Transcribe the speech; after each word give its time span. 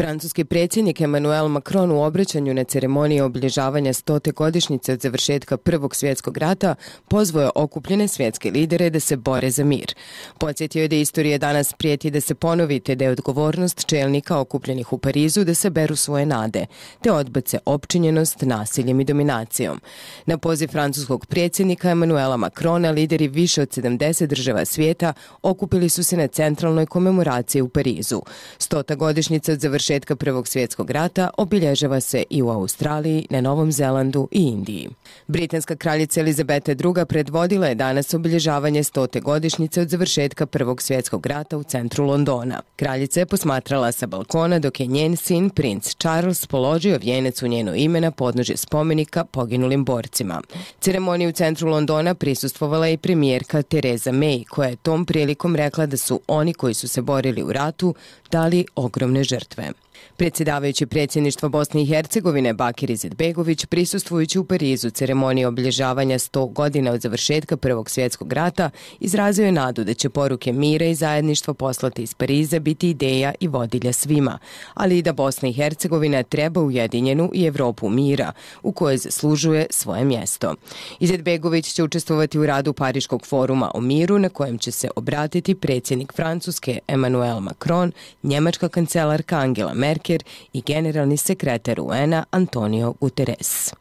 Francuski 0.00 0.44
predsjednik 0.44 1.00
Emmanuel 1.00 1.48
Macron 1.48 1.90
u 1.90 2.02
obraćanju 2.02 2.54
na 2.54 2.64
ceremoniji 2.64 3.20
obilježavanja 3.20 3.92
stote 3.92 4.32
godišnjice 4.32 4.92
od 4.92 5.00
završetka 5.00 5.56
Prvog 5.56 5.96
svjetskog 5.96 6.38
rata 6.38 6.74
pozvoje 7.08 7.50
okupljene 7.54 8.08
svjetske 8.08 8.50
lidere 8.50 8.90
da 8.90 9.00
se 9.00 9.16
bore 9.16 9.50
za 9.50 9.64
mir. 9.64 9.94
Podsjetio 10.38 10.82
je 10.82 10.88
da 10.88 10.96
istorija 10.96 11.38
danas 11.38 11.72
prijeti 11.72 12.10
da 12.10 12.20
se 12.20 12.34
ponovi 12.34 12.80
te 12.80 12.94
da 12.94 13.04
je 13.04 13.10
odgovornost 13.10 13.86
čelnika 13.86 14.38
okupljenih 14.38 14.92
u 14.92 14.98
Parizu 14.98 15.44
da 15.44 15.54
se 15.54 15.70
beru 15.70 15.96
svoje 15.96 16.26
nade, 16.26 16.66
te 17.02 17.12
odbace 17.12 17.58
opčinjenost 17.64 18.42
nasiljem 18.42 19.00
i 19.00 19.04
dominacijom. 19.04 19.80
Na 20.26 20.38
poziv 20.38 20.68
francuskog 20.68 21.26
predsjednika 21.26 21.90
Emmanuela 21.90 22.36
Macrona 22.36 22.90
lideri 22.90 23.28
više 23.28 23.62
od 23.62 23.68
70 23.68 24.26
država 24.26 24.64
svijeta 24.64 25.12
okupili 25.42 25.88
su 25.88 26.04
se 26.04 26.16
na 26.16 26.26
centralnoj 26.26 26.86
komemoraciji 26.86 27.62
u 27.62 27.68
Parizu. 27.68 28.22
Stota 28.58 28.94
godišnjica 28.94 29.52
od 29.52 29.60
završetka 29.60 29.89
završetka 29.90 30.16
Prvog 30.16 30.48
svjetskog 30.48 30.90
rata 30.90 31.30
obilježava 31.38 32.00
se 32.00 32.24
i 32.30 32.42
u 32.42 32.48
Australiji, 32.48 33.26
na 33.30 33.40
Novom 33.40 33.72
Zelandu 33.72 34.28
i 34.30 34.42
Indiji. 34.42 34.88
Britanska 35.26 35.76
kraljica 35.76 36.20
Elizabeta 36.20 36.72
II. 36.72 37.04
predvodila 37.08 37.66
je 37.66 37.74
danas 37.74 38.14
obilježavanje 38.14 38.84
stote 38.84 39.20
godišnjice 39.20 39.80
od 39.80 39.88
završetka 39.88 40.46
Prvog 40.46 40.82
svjetskog 40.82 41.26
rata 41.26 41.56
u 41.56 41.62
centru 41.62 42.04
Londona. 42.04 42.62
Kraljica 42.76 43.20
je 43.20 43.26
posmatrala 43.26 43.92
sa 43.92 44.06
balkona 44.06 44.58
dok 44.58 44.80
je 44.80 44.86
njen 44.86 45.16
sin, 45.16 45.50
princ 45.50 45.94
Charles, 45.94 46.46
položio 46.46 46.98
vijenec 46.98 47.42
u 47.42 47.46
njeno 47.46 47.74
ime 47.74 48.00
na 48.00 48.10
podnožje 48.10 48.56
spomenika 48.56 49.24
poginulim 49.24 49.84
borcima. 49.84 50.42
Ceremoniji 50.80 51.28
u 51.28 51.32
centru 51.32 51.68
Londona 51.68 52.14
prisustvovala 52.14 52.88
i 52.88 52.96
premijerka 52.96 53.62
Tereza 53.62 54.12
May, 54.12 54.44
koja 54.48 54.68
je 54.68 54.76
tom 54.76 55.04
prilikom 55.04 55.56
rekla 55.56 55.86
da 55.86 55.96
su 55.96 56.20
oni 56.26 56.54
koji 56.54 56.74
su 56.74 56.88
se 56.88 57.02
borili 57.02 57.42
u 57.42 57.52
ratu 57.52 57.94
dali 58.30 58.66
ogromne 58.74 59.24
žrtve. 59.24 59.72
Predsjedavajući 60.16 60.86
predsjedništvo 60.86 61.48
Bosne 61.48 61.82
i 61.82 61.86
Hercegovine 61.86 62.52
Bakir 62.52 62.90
Izetbegović 62.90 63.66
prisustvujući 63.66 64.38
u 64.38 64.44
Parizu 64.44 64.90
ceremoniji 64.90 65.44
obilježavanja 65.44 66.18
100 66.18 66.52
godina 66.52 66.92
od 66.92 67.00
završetka 67.00 67.56
Prvog 67.56 67.90
svjetskog 67.90 68.32
rata 68.32 68.70
izrazio 69.00 69.46
je 69.46 69.52
nadu 69.52 69.84
da 69.84 69.94
će 69.94 70.10
poruke 70.10 70.52
mira 70.52 70.86
i 70.86 70.94
zajedništva 70.94 71.54
poslati 71.54 72.02
iz 72.02 72.14
Pariza 72.14 72.58
biti 72.58 72.90
ideja 72.90 73.34
i 73.40 73.48
vodilja 73.48 73.92
svima, 73.92 74.38
ali 74.74 74.98
i 74.98 75.02
da 75.02 75.12
Bosna 75.12 75.48
i 75.48 75.52
Hercegovina 75.52 76.22
treba 76.22 76.60
ujedinjenu 76.60 77.30
i 77.34 77.44
Evropu 77.44 77.88
mira 77.88 78.32
u 78.62 78.72
kojoj 78.72 78.96
zaslužuje 78.96 79.66
svoje 79.70 80.04
mjesto. 80.04 80.54
Izetbegović 81.00 81.72
će 81.72 81.82
učestvovati 81.82 82.38
u 82.38 82.46
radu 82.46 82.72
Pariškog 82.72 83.26
foruma 83.26 83.70
o 83.74 83.80
miru 83.80 84.18
na 84.18 84.28
kojem 84.28 84.58
će 84.58 84.70
se 84.70 84.88
obratiti 84.96 85.54
predsjednik 85.54 86.12
Francuske 86.12 86.78
Emmanuel 86.88 87.40
Macron, 87.40 87.92
njemačka 88.22 88.68
kancelarka 88.68 89.38
Angela 89.38 89.74
Merkel 89.74 89.89
Juncker 89.90 90.22
i 90.52 90.62
generalni 90.62 91.16
sekretar 91.18 91.80
UN-a 91.80 92.24
Antonio 92.30 92.94
Guterres. 93.00 93.74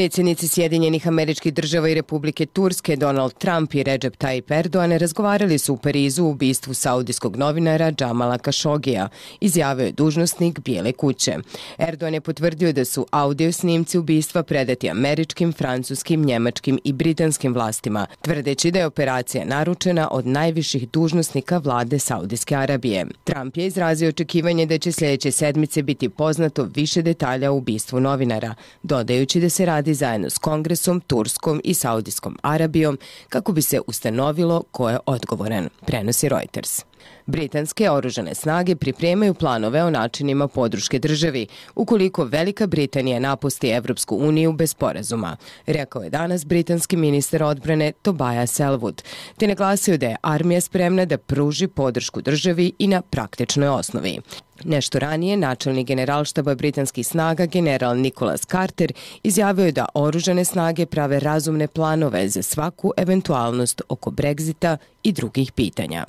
Predsjednici 0.00 0.48
Sjedinjenih 0.48 1.08
američkih 1.08 1.54
država 1.54 1.88
i 1.88 1.94
Republike 1.94 2.46
Turske 2.46 2.96
Donald 2.96 3.32
Trump 3.38 3.74
i 3.74 3.82
Recep 3.82 4.16
Tayyip 4.16 4.58
Erdogan 4.58 4.92
razgovarali 4.92 5.58
su 5.58 5.74
u 5.74 5.76
Parizu 5.76 6.24
u 6.24 6.30
ubistvu 6.30 6.74
saudijskog 6.74 7.36
novinara 7.36 7.92
Džamala 7.92 8.38
Kašogija, 8.38 9.08
izjavio 9.40 9.86
je 9.86 9.92
dužnostnik 9.92 10.60
Bijele 10.60 10.92
kuće. 10.92 11.36
Erdogan 11.78 12.14
je 12.14 12.20
potvrdio 12.20 12.72
da 12.72 12.84
su 12.84 13.06
audio 13.10 13.52
snimci 13.52 13.98
ubistva 13.98 14.42
predati 14.42 14.90
američkim, 14.90 15.52
francuskim, 15.52 16.24
njemačkim 16.24 16.78
i 16.84 16.92
britanskim 16.92 17.54
vlastima, 17.54 18.06
tvrdeći 18.22 18.70
da 18.70 18.78
je 18.78 18.86
operacija 18.86 19.44
naručena 19.44 20.08
od 20.10 20.26
najviših 20.26 20.88
dužnostnika 20.88 21.58
vlade 21.58 21.98
Saudijske 21.98 22.56
Arabije. 22.56 23.06
Trump 23.24 23.56
je 23.56 23.66
izrazio 23.66 24.08
očekivanje 24.08 24.66
da 24.66 24.78
će 24.78 24.92
sljedeće 24.92 25.30
sedmice 25.30 25.82
biti 25.82 26.08
poznato 26.08 26.68
više 26.74 27.02
detalja 27.02 27.52
o 27.52 27.56
ubistvu 27.56 28.00
novinara, 28.00 28.54
dodajući 28.82 29.40
da 29.40 29.48
se 29.48 29.66
radi 29.66 29.89
radi 29.90 29.94
zajedno 29.94 30.30
s 30.30 30.38
Kongresom, 30.38 31.00
Turskom 31.00 31.60
i 31.64 31.74
Saudijskom 31.74 32.38
Arabijom 32.42 32.98
kako 33.28 33.52
bi 33.52 33.62
se 33.62 33.80
ustanovilo 33.86 34.62
ko 34.70 34.90
je 34.90 34.98
odgovoran, 35.06 35.68
prenosi 35.86 36.28
Reuters. 36.28 36.89
Britanske 37.30 37.90
oružane 37.90 38.34
snage 38.34 38.76
pripremaju 38.76 39.34
planove 39.34 39.84
o 39.84 39.90
načinima 39.90 40.48
podruške 40.48 40.98
državi 40.98 41.46
ukoliko 41.74 42.24
Velika 42.24 42.66
Britanija 42.66 43.20
napusti 43.20 43.68
Evropsku 43.68 44.16
uniju 44.16 44.52
bez 44.52 44.74
porazuma, 44.74 45.36
rekao 45.66 46.02
je 46.02 46.10
danas 46.10 46.46
britanski 46.46 46.96
ministar 46.96 47.42
odbrane 47.42 47.92
Tobaja 47.92 48.46
Selwood, 48.46 49.02
te 49.36 49.46
naglasio 49.46 49.96
da 49.96 50.06
je 50.06 50.16
armija 50.22 50.60
spremna 50.60 51.04
da 51.04 51.18
pruži 51.18 51.66
podršku 51.66 52.20
državi 52.20 52.72
i 52.78 52.86
na 52.86 53.02
praktičnoj 53.02 53.68
osnovi. 53.68 54.18
Nešto 54.64 54.98
ranije, 54.98 55.36
načelnik 55.36 55.86
generalštaba 55.86 56.54
britanskih 56.54 57.06
snaga, 57.06 57.46
general 57.46 57.96
Nicholas 57.96 58.46
Carter, 58.46 58.92
izjavio 59.22 59.66
je 59.66 59.72
da 59.72 59.86
oružane 59.94 60.44
snage 60.44 60.86
prave 60.86 61.20
razumne 61.20 61.66
planove 61.66 62.28
za 62.28 62.42
svaku 62.42 62.92
eventualnost 62.96 63.82
oko 63.88 64.10
Brexita 64.10 64.76
i 65.02 65.12
drugih 65.12 65.52
pitanja. 65.52 66.04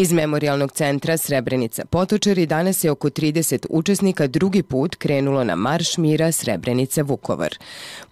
Iz 0.00 0.12
memorialnog 0.12 0.72
centra 0.72 1.16
Srebrenica 1.16 1.84
Potočari 1.84 2.46
danas 2.46 2.84
je 2.84 2.90
oko 2.90 3.10
30 3.10 3.66
učesnika 3.70 4.26
drugi 4.26 4.62
put 4.62 4.96
krenulo 4.96 5.44
na 5.44 5.56
Marš 5.56 5.96
mira 5.96 6.32
Srebrenica 6.32 7.02
Vukovar. 7.02 7.54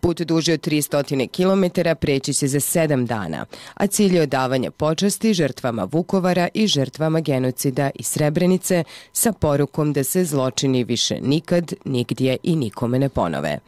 Put 0.00 0.20
duži 0.20 0.52
od 0.52 0.60
300 0.60 1.28
km 1.28 1.80
preći 2.00 2.32
se 2.32 2.48
za 2.48 2.60
7 2.60 3.06
dana, 3.06 3.46
a 3.74 3.86
cilj 3.86 4.16
je 4.16 4.22
odavanje 4.22 4.70
počasti 4.70 5.34
žrtvama 5.34 5.88
Vukovara 5.92 6.48
i 6.54 6.66
žrtvama 6.66 7.20
genocida 7.20 7.90
i 7.94 8.02
Srebrenice 8.02 8.84
sa 9.12 9.32
porukom 9.32 9.92
da 9.92 10.04
se 10.04 10.24
zločini 10.24 10.84
više 10.84 11.20
nikad, 11.20 11.72
nigdje 11.84 12.36
i 12.42 12.56
nikome 12.56 12.98
ne 12.98 13.08
ponove. 13.08 13.58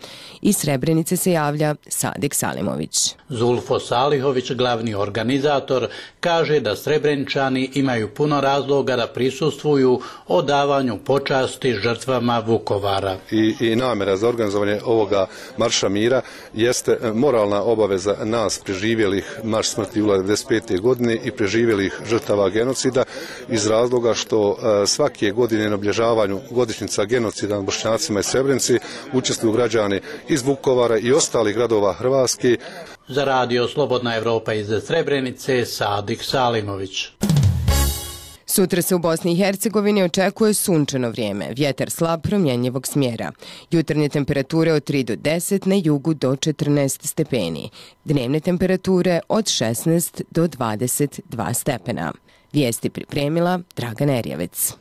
Iz 0.42 0.56
Srebrenice 0.56 1.16
se 1.16 1.32
javlja 1.32 1.74
Sadik 1.86 2.34
Salimović. 2.34 3.14
Zulfo 3.28 3.78
Salihović, 3.80 4.52
glavni 4.52 4.94
organizator, 4.94 5.88
kaže 6.20 6.60
da 6.60 6.76
Srebreničani 6.76 7.70
imaju 7.74 8.09
puno 8.14 8.40
razloga 8.40 8.96
da 8.96 9.06
prisustvuju 9.06 10.00
o 10.28 10.42
davanju 10.42 10.98
počasti 11.04 11.72
žrtvama 11.72 12.42
Vukovara. 12.46 13.16
I, 13.30 13.54
i 13.60 13.76
namera 13.76 14.16
za 14.16 14.28
organizovanje 14.28 14.80
ovoga 14.84 15.26
marša 15.56 15.88
mira 15.88 16.22
jeste 16.54 16.98
moralna 17.14 17.62
obaveza 17.62 18.16
nas 18.24 18.58
preživjelih 18.64 19.40
marš 19.44 19.68
smrti 19.68 20.02
u 20.02 20.06
95. 20.06 20.80
godine 20.80 21.18
i 21.24 21.30
preživjelih 21.30 22.00
žrtava 22.10 22.48
genocida 22.48 23.04
iz 23.48 23.66
razloga 23.66 24.14
što 24.14 24.56
e, 24.56 24.86
svake 24.86 25.30
godine 25.30 25.68
na 25.68 25.74
oblježavanju 25.74 26.40
godišnjica 26.50 27.04
genocida 27.04 27.54
nad 27.54 27.64
Bošnjacima 27.64 28.20
i 28.20 28.22
Srebrenici 28.22 28.78
učestvuju 29.12 29.52
građani 29.52 30.00
iz 30.28 30.42
Vukovara 30.42 30.98
i 30.98 31.12
ostalih 31.12 31.54
gradova 31.54 31.92
Hrvatske. 31.92 32.56
Za 33.08 33.24
radio 33.24 33.68
Slobodna 33.68 34.16
Evropa 34.16 34.52
iz 34.52 34.68
Srebrenice, 34.86 35.64
Sadik 35.64 36.22
Salimović. 36.22 37.19
Sutra 38.52 38.82
se 38.82 38.94
u 38.94 38.98
Bosni 38.98 39.32
i 39.32 39.36
Hercegovini 39.36 40.02
očekuje 40.02 40.54
sunčano 40.54 41.10
vrijeme, 41.10 41.52
vjetar 41.56 41.90
slab 41.90 42.22
promjenjivog 42.22 42.86
smjera. 42.86 43.32
Jutarnje 43.70 44.08
temperature 44.08 44.72
od 44.72 44.90
3 44.90 45.04
do 45.04 45.14
10, 45.14 45.66
na 45.66 45.74
jugu 45.84 46.14
do 46.14 46.30
14 46.30 47.06
stepeni. 47.06 47.70
Dnevne 48.04 48.40
temperature 48.40 49.20
od 49.28 49.44
16 49.44 50.22
do 50.30 50.48
22 50.48 51.54
stepena. 51.54 52.12
Vijesti 52.52 52.90
pripremila 52.90 53.60
Draga 53.76 54.04
Nerjevec. 54.04 54.74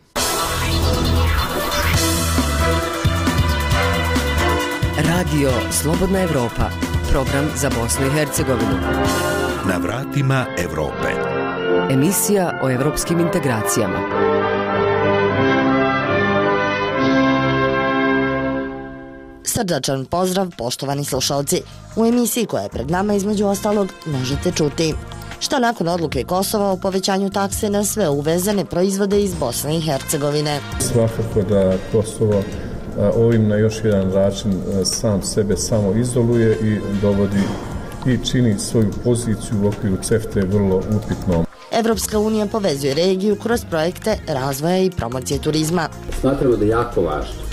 Radio 4.97 5.51
Slobodna 5.71 6.21
Evropa, 6.21 6.69
program 7.11 7.49
za 7.55 7.69
Bosnu 7.69 8.07
i 8.07 8.11
Hercegovinu. 8.11 8.79
Na 9.67 9.77
vratima 9.77 10.45
Evrope. 10.57 11.28
Emisija 11.91 12.59
o 12.63 12.69
evropskim 12.69 13.19
integracijama. 13.19 13.99
Srdačan 19.43 20.05
pozdrav, 20.05 20.47
poštovani 20.57 21.05
slušalci. 21.05 21.61
U 21.95 22.05
emisiji 22.05 22.45
koja 22.45 22.63
je 22.63 22.69
pred 22.69 22.91
nama 22.91 23.13
između 23.13 23.45
ostalog 23.45 23.89
možete 24.05 24.51
čuti. 24.51 24.93
Šta 25.39 25.59
nakon 25.59 25.87
odluke 25.87 26.23
Kosova 26.23 26.71
o 26.71 26.77
povećanju 26.77 27.29
takse 27.29 27.69
na 27.69 27.83
sve 27.83 28.09
uvezene 28.09 28.65
proizvode 28.65 29.21
iz 29.21 29.35
Bosne 29.35 29.77
i 29.77 29.81
Hercegovine? 29.81 30.59
Svakako 30.79 31.41
da 31.49 31.73
Kosovo 31.91 32.43
ovim 33.15 33.47
na 33.47 33.55
još 33.55 33.75
jedan 33.83 34.09
način 34.09 34.61
sam 34.85 35.23
sebe 35.23 35.57
samo 35.57 35.93
izoluje 35.93 36.57
i 36.63 36.77
dovodi 37.01 37.43
i 38.05 38.25
čini 38.25 38.59
svoju 38.59 38.91
poziciju 39.03 39.63
u 39.63 39.67
okviru 39.67 39.97
CEFTE 40.03 40.41
vrlo 40.41 40.77
upitnom. 40.77 41.48
Evropska 41.79 42.19
unija 42.19 42.45
povezuje 42.45 42.93
regiju 42.93 43.35
kroz 43.35 43.61
projekte 43.69 44.17
razvoja 44.27 44.77
i 44.77 44.91
promocije 44.91 45.41
turizma. 45.41 45.89
Smatramo 46.19 46.55
da 46.55 46.65
je 46.65 46.69
jako 46.69 47.01
važno 47.01 47.49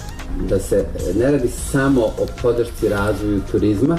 da 0.48 0.58
se 0.58 0.76
e, 0.76 1.14
ne 1.14 1.30
radi 1.30 1.48
samo 1.48 2.04
o 2.04 2.26
podršci 2.42 2.88
razvoju 2.88 3.40
turizma, 3.50 3.98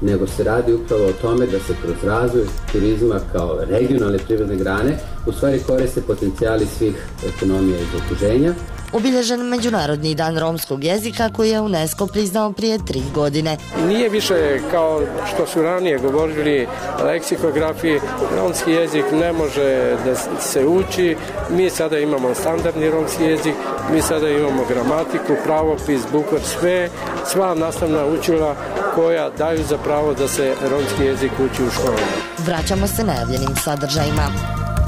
nego 0.00 0.26
se 0.26 0.44
radi 0.44 0.72
upravo 0.72 1.04
o 1.06 1.12
tome 1.12 1.46
da 1.46 1.58
se 1.58 1.74
kroz 1.82 1.96
razvoj 2.04 2.44
turizma 2.72 3.20
kao 3.32 3.58
regionalne 3.68 4.18
privredne 4.18 4.56
grane 4.56 4.98
u 5.26 5.32
stvari 5.32 5.62
koriste 5.66 6.00
potencijali 6.00 6.66
svih 6.78 7.06
ekonomija 7.36 7.78
iz 7.78 8.00
okruženja 8.02 8.54
obilježen 8.96 9.40
Međunarodni 9.40 10.14
dan 10.14 10.38
romskog 10.38 10.84
jezika 10.84 11.30
koji 11.32 11.50
je 11.50 11.60
UNESCO 11.60 12.06
priznao 12.06 12.52
prije 12.52 12.78
tri 12.86 13.02
godine. 13.14 13.56
Nije 13.88 14.08
više 14.08 14.60
kao 14.70 15.02
što 15.28 15.46
su 15.46 15.62
ranije 15.62 15.98
govorili 15.98 16.68
leksikografiji, 17.04 18.00
romski 18.36 18.70
jezik 18.70 19.04
ne 19.12 19.32
može 19.32 19.96
da 20.04 20.40
se 20.40 20.66
uči. 20.66 21.16
Mi 21.50 21.70
sada 21.70 21.98
imamo 21.98 22.34
standardni 22.34 22.90
romski 22.90 23.24
jezik, 23.24 23.54
mi 23.92 24.02
sada 24.02 24.28
imamo 24.30 24.64
gramatiku, 24.68 25.32
pravopis, 25.44 26.00
bukvar, 26.12 26.40
sve, 26.40 26.88
sva 27.26 27.54
nastavna 27.54 28.06
učila 28.06 28.56
koja 28.94 29.30
daju 29.30 29.64
za 29.68 29.78
pravo 29.78 30.14
da 30.14 30.28
se 30.28 30.54
romski 30.70 31.04
jezik 31.04 31.32
uči 31.32 31.62
u 31.62 31.70
školu. 31.70 31.98
Vraćamo 32.46 32.86
se 32.86 33.04
najavljenim 33.04 33.56
sadržajima. 33.64 34.26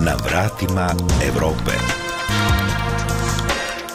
Na 0.00 0.14
vratima 0.24 0.88
Evrope. 1.28 2.07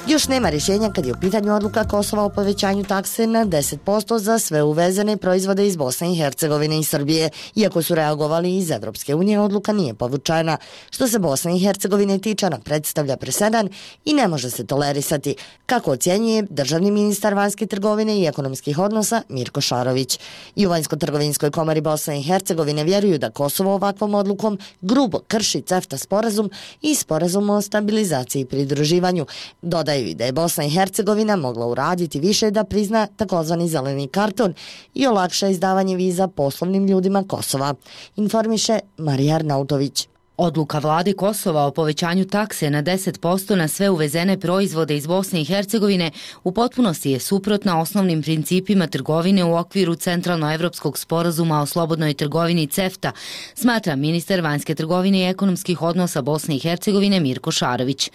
Još 0.07 0.27
nema 0.27 0.49
rješenja 0.49 0.91
kad 0.95 1.05
je 1.05 1.13
u 1.13 1.15
pitanju 1.21 1.55
odluka 1.55 1.87
Kosova 1.87 2.23
o 2.23 2.29
povećanju 2.29 2.83
takse 2.83 3.27
na 3.27 3.45
10% 3.45 4.17
za 4.17 4.39
sve 4.39 4.63
uvezene 4.63 5.17
proizvode 5.17 5.67
iz 5.67 5.75
Bosne 5.75 6.11
i 6.11 6.15
Hercegovine 6.15 6.79
i 6.79 6.83
Srbije. 6.83 7.29
Iako 7.55 7.81
su 7.81 7.95
reagovali 7.95 8.57
iz 8.57 8.71
Evropske 8.71 9.15
unije, 9.15 9.39
odluka 9.39 9.73
nije 9.73 9.93
povučena. 9.93 10.57
Što 10.91 11.07
se 11.07 11.19
Bosne 11.19 11.55
i 11.55 11.59
Hercegovine 11.59 12.19
tiče, 12.19 12.45
ona 12.45 12.59
predstavlja 12.59 13.17
presedan 13.17 13.69
i 14.05 14.13
ne 14.13 14.27
može 14.27 14.49
se 14.49 14.65
tolerisati, 14.65 15.35
kako 15.65 15.91
ocjenjuje 15.91 16.45
državni 16.49 16.91
ministar 16.91 17.33
vanjske 17.33 17.65
trgovine 17.65 18.19
i 18.19 18.25
ekonomskih 18.25 18.79
odnosa 18.79 19.21
Mirko 19.29 19.61
Šarović. 19.61 20.19
I 20.55 20.67
u 20.67 20.69
vanjsko-trgovinskoj 20.69 21.51
komari 21.51 21.81
Bosne 21.81 22.19
i 22.19 22.23
Hercegovine 22.23 22.83
vjeruju 22.83 23.17
da 23.17 23.29
Kosovo 23.29 23.73
ovakvom 23.73 24.15
odlukom 24.15 24.59
grubo 24.81 25.19
krši 25.27 25.61
CEFTA 25.61 25.97
sporazum 25.97 26.49
i 26.81 26.95
sporazum 26.95 27.49
o 27.49 27.61
stabilizaciji 27.61 28.41
i 28.41 28.45
pridruživanju. 28.45 29.25
Dodaju 29.61 29.92
smatraju 29.93 30.15
da 30.15 30.25
je 30.25 30.31
Bosna 30.31 30.65
i 30.65 30.69
Hercegovina 30.69 31.35
mogla 31.35 31.67
uraditi 31.67 32.19
više 32.19 32.51
da 32.51 32.63
prizna 32.63 33.07
takozvani 33.15 33.67
zeleni 33.67 34.07
karton 34.07 34.53
i 34.93 35.07
olakša 35.07 35.47
izdavanje 35.47 35.95
viza 35.95 36.27
poslovnim 36.27 36.87
ljudima 36.87 37.23
Kosova, 37.27 37.75
informiše 38.15 38.79
Marija 38.97 39.35
Arnautović. 39.35 40.07
Odluka 40.37 40.79
vlade 40.79 41.13
Kosova 41.13 41.65
o 41.65 41.71
povećanju 41.71 42.25
takse 42.25 42.69
na 42.69 42.83
10% 42.83 43.55
na 43.55 43.67
sve 43.67 43.89
uvezene 43.89 44.39
proizvode 44.39 44.97
iz 44.97 45.07
Bosne 45.07 45.41
i 45.41 45.45
Hercegovine 45.45 46.11
u 46.43 46.51
potpunosti 46.51 47.11
je 47.11 47.19
suprotna 47.19 47.81
osnovnim 47.81 48.21
principima 48.21 48.87
trgovine 48.87 49.43
u 49.43 49.55
okviru 49.55 49.95
Centralnoevropskog 49.95 50.97
sporazuma 50.97 51.61
o 51.61 51.65
slobodnoj 51.65 52.13
trgovini 52.13 52.67
CEFTA, 52.67 53.11
smatra 53.55 53.95
ministar 53.95 54.41
vanjske 54.41 54.75
trgovine 54.75 55.19
i 55.19 55.29
ekonomskih 55.29 55.81
odnosa 55.81 56.21
Bosne 56.21 56.55
i 56.55 56.59
Hercegovine 56.59 57.19
Mirko 57.19 57.51
Šarović. 57.51 58.11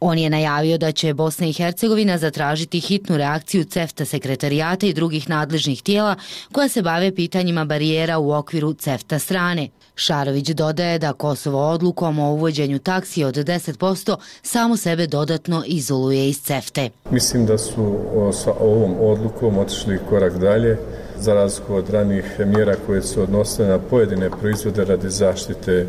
On 0.00 0.18
je 0.18 0.30
najavio 0.30 0.78
da 0.78 0.92
će 0.92 1.14
Bosna 1.14 1.46
i 1.46 1.52
Hercegovina 1.52 2.18
zatražiti 2.18 2.80
hitnu 2.80 3.16
reakciju 3.16 3.64
CEFTA 3.64 4.04
sekretarijata 4.04 4.86
i 4.86 4.94
drugih 4.94 5.28
nadležnih 5.28 5.82
tijela 5.82 6.16
koja 6.52 6.68
se 6.68 6.82
bave 6.82 7.14
pitanjima 7.14 7.64
barijera 7.64 8.18
u 8.18 8.32
okviru 8.32 8.72
CEFTA 8.74 9.18
strane. 9.18 9.68
Šarović 10.00 10.48
dodaje 10.48 10.98
da 10.98 11.12
Kosovo 11.12 11.68
odlukom 11.68 12.18
o 12.18 12.32
uvođenju 12.32 12.78
taksi 12.78 13.24
od 13.24 13.34
10% 13.34 14.16
samo 14.42 14.76
sebe 14.76 15.06
dodatno 15.06 15.62
izoluje 15.66 16.28
iz 16.28 16.42
CEFTE. 16.42 16.90
Mislim 17.10 17.46
da 17.46 17.58
su 17.58 17.98
sa 18.32 18.52
ovom 18.60 18.94
odlukom 19.00 19.58
otišli 19.58 19.98
korak 20.08 20.38
dalje 20.38 20.78
za 21.18 21.34
razliku 21.34 21.74
od 21.74 21.90
ranih 21.90 22.24
mjera 22.46 22.76
koje 22.86 23.02
su 23.02 23.22
odnosile 23.22 23.68
na 23.68 23.78
pojedine 23.78 24.30
proizvode 24.40 24.84
radi 24.84 25.10
zaštite 25.10 25.86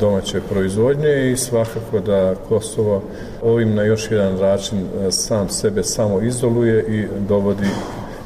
domaće 0.00 0.40
proizvodnje 0.40 1.32
i 1.32 1.36
svakako 1.36 2.00
da 2.00 2.34
Kosovo 2.48 3.02
ovim 3.42 3.74
na 3.74 3.82
još 3.82 4.10
jedan 4.10 4.36
način 4.36 4.86
sam 5.10 5.48
sebe 5.48 5.82
samo 5.82 6.20
izoluje 6.20 6.84
i 6.88 7.06
dovodi 7.28 7.68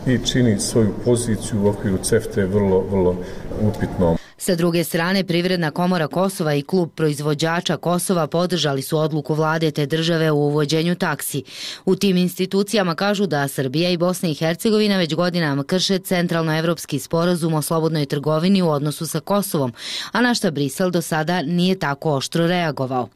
i 0.06 0.19
čini 0.26 0.61
svoju 0.61 0.94
poziciju 1.05 1.64
u 1.64 1.69
okviru 1.69 1.99
CEFTE 2.02 2.44
vrlo, 2.44 2.84
vrlo 2.90 3.17
upitnom. 3.62 4.15
Sa 4.38 4.55
druge 4.55 4.85
strane, 4.85 5.25
Privredna 5.25 5.71
komora 5.71 6.09
Kosova 6.09 6.55
i 6.55 6.62
klub 6.62 6.91
proizvođača 6.94 7.77
Kosova 7.77 8.27
podržali 8.27 8.83
su 8.83 8.99
odluku 8.99 9.35
vlade 9.35 9.71
te 9.71 9.87
države 9.87 10.31
u 10.31 10.37
uvođenju 10.37 10.94
taksi. 10.94 11.43
U 11.85 11.97
tim 11.97 12.17
institucijama 12.17 12.94
kažu 12.94 13.27
da 13.27 13.49
Srbija 13.49 13.91
i 13.91 13.97
Bosna 13.97 14.29
i 14.29 14.35
Hercegovina 14.35 14.97
već 14.97 15.15
godinama 15.15 15.65
krše 15.65 15.99
centralnoevropski 15.99 16.99
sporazum 16.99 17.55
o 17.55 17.62
slobodnoj 17.62 18.06
trgovini 18.06 18.62
u 18.62 18.69
odnosu 18.69 19.06
sa 19.06 19.21
Kosovom, 19.21 19.73
a 20.12 20.21
na 20.21 20.35
šta 20.35 20.50
Brisel 20.50 20.91
do 20.91 21.03
sada 21.03 21.43
nije 21.43 21.79
tako 21.79 22.12
oštro 22.12 22.47
reagovao. 22.47 23.09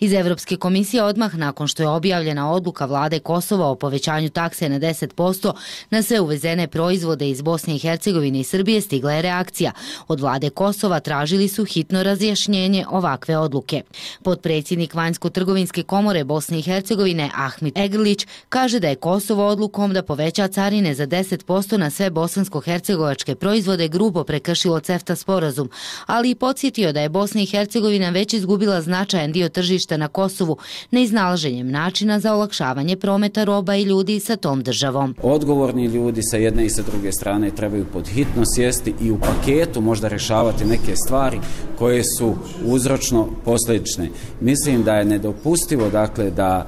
Iz 0.00 0.12
Evropske 0.12 0.56
komisije 0.56 1.02
odmah 1.02 1.34
nakon 1.34 1.68
što 1.68 1.82
je 1.82 1.88
objavljena 1.88 2.52
odluka 2.52 2.86
vlade 2.86 3.18
Kosova 3.18 3.66
o 3.66 3.74
povećanju 3.74 4.30
takse 4.30 4.68
na 4.68 4.78
10% 4.78 5.52
na 5.90 6.02
sve 6.02 6.20
uvezene 6.20 6.68
proizvode 6.68 7.30
iz 7.30 7.42
Bosne 7.42 7.74
i 7.74 7.78
Hercegovine 7.78 8.40
i 8.40 8.44
Srbije 8.44 8.80
stigla 8.80 9.12
je 9.12 9.22
reakcija 9.22 9.72
od 10.08 10.20
vlade 10.20 10.50
Kosova 10.50 10.65
Kosova 10.66 11.00
tražili 11.00 11.48
su 11.48 11.64
hitno 11.64 12.02
razjašnjenje 12.02 12.84
ovakve 12.90 13.36
odluke. 13.38 13.82
Podpredsjednik 14.22 14.94
Vanjsko-trgovinske 14.94 15.82
komore 15.82 16.24
Bosne 16.24 16.58
i 16.58 16.62
Hercegovine 16.62 17.30
Ahmit 17.34 17.78
Egrlić 17.78 18.26
kaže 18.48 18.80
da 18.80 18.88
je 18.88 18.94
Kosovo 18.94 19.46
odlukom 19.46 19.92
da 19.92 20.02
poveća 20.02 20.48
carine 20.48 20.94
za 20.94 21.06
10% 21.06 21.76
na 21.76 21.90
sve 21.90 22.10
bosansko-hercegovačke 22.10 23.34
proizvode 23.34 23.88
grubo 23.88 24.24
prekršilo 24.24 24.80
CEFTA 24.80 25.16
sporazum, 25.16 25.70
ali 26.06 26.30
i 26.30 26.34
podsjetio 26.34 26.92
da 26.92 27.00
je 27.00 27.08
Bosna 27.08 27.40
i 27.40 27.46
Hercegovina 27.46 28.10
već 28.10 28.34
izgubila 28.34 28.82
značajan 28.82 29.32
dio 29.32 29.48
tržišta 29.48 29.96
na 29.96 30.08
Kosovu 30.08 30.56
neiznalaženjem 30.90 31.70
načina 31.70 32.20
za 32.20 32.34
olakšavanje 32.34 32.96
prometa 32.96 33.44
roba 33.44 33.76
i 33.76 33.82
ljudi 33.82 34.20
sa 34.20 34.36
tom 34.36 34.62
državom. 34.62 35.16
Odgovorni 35.22 35.86
ljudi 35.86 36.22
sa 36.22 36.36
jedne 36.36 36.66
i 36.66 36.70
sa 36.70 36.82
druge 36.82 37.12
strane 37.12 37.50
trebaju 37.50 37.86
pod 37.92 38.08
hitno 38.08 38.42
sjesti 38.54 38.94
i 39.00 39.10
u 39.10 39.18
paketu 39.20 39.80
možda 39.80 40.08
rešavati 40.08 40.55
rješavati 40.56 40.64
neke 40.64 40.96
stvari 40.96 41.40
koje 41.78 42.02
su 42.18 42.34
uzročno 42.64 43.28
posljedične. 43.44 44.10
Mislim 44.40 44.82
da 44.82 44.94
je 44.94 45.04
nedopustivo 45.04 45.90
dakle 45.90 46.30
da 46.30 46.66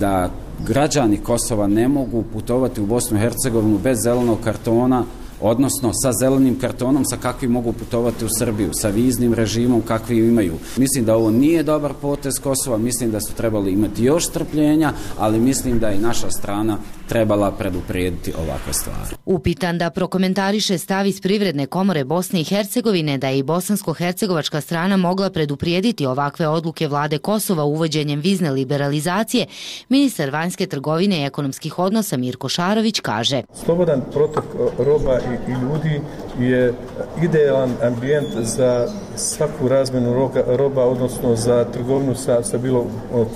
da 0.00 0.30
građani 0.66 1.16
Kosova 1.16 1.66
ne 1.66 1.88
mogu 1.88 2.24
putovati 2.32 2.80
u 2.80 2.86
Bosnu 2.86 3.18
i 3.18 3.20
Hercegovinu 3.20 3.78
bez 3.78 3.98
zelenog 4.02 4.38
kartona 4.44 5.04
odnosno 5.44 5.92
sa 5.92 6.12
zelenim 6.12 6.58
kartonom 6.58 7.04
sa 7.04 7.16
kakvi 7.16 7.48
mogu 7.48 7.72
putovati 7.72 8.24
u 8.24 8.28
Srbiju, 8.38 8.70
sa 8.72 8.88
viznim 8.88 9.34
režimom 9.34 9.82
kakvi 9.82 10.18
imaju. 10.18 10.54
Mislim 10.76 11.04
da 11.04 11.16
ovo 11.16 11.30
nije 11.30 11.62
dobar 11.62 11.92
potez 12.02 12.34
Kosova, 12.42 12.78
mislim 12.78 13.10
da 13.10 13.20
su 13.20 13.34
trebali 13.34 13.72
imati 13.72 14.04
još 14.04 14.26
strpljenja, 14.28 14.92
ali 15.18 15.40
mislim 15.40 15.78
da 15.78 15.90
i 15.90 15.98
naša 15.98 16.30
strana 16.30 16.78
trebala 17.08 17.50
preduprijediti 17.50 18.32
ovakve 18.32 18.72
stvari. 18.72 19.16
Upitan 19.24 19.78
da 19.78 19.90
prokomentariše 19.90 20.78
stav 20.78 21.06
iz 21.06 21.20
Privredne 21.20 21.66
komore 21.66 22.04
Bosne 22.04 22.40
i 22.40 22.44
Hercegovine 22.44 23.18
da 23.18 23.28
je 23.28 23.38
i 23.38 23.42
bosansko-hercegovačka 23.42 24.60
strana 24.60 24.96
mogla 24.96 25.30
preduprijediti 25.30 26.06
ovakve 26.06 26.48
odluke 26.48 26.88
vlade 26.88 27.18
Kosova 27.18 27.64
uvođenjem 27.64 28.20
vizne 28.20 28.50
liberalizacije, 28.50 29.46
ministar 29.88 30.30
vanjske 30.30 30.66
trgovine 30.66 31.20
i 31.20 31.24
ekonomskih 31.24 31.78
odnosa 31.78 32.16
Mirko 32.16 32.48
Šarović 32.48 33.00
kaže 33.00 33.42
Slobodan 33.64 34.02
protok 34.12 34.44
roba 34.78 35.18
i, 35.18 35.33
i 35.48 35.50
ljudi 35.50 36.00
je 36.38 36.74
idealan 37.22 37.70
ambijent 37.82 38.28
za 38.40 38.88
svaku 39.16 39.68
razmenu 39.68 40.14
roga, 40.14 40.44
roba, 40.46 40.84
odnosno 40.84 41.36
za 41.36 41.64
trgovinu 41.64 42.14
sa, 42.14 42.42
sa 42.42 42.58
bilo 42.58 42.86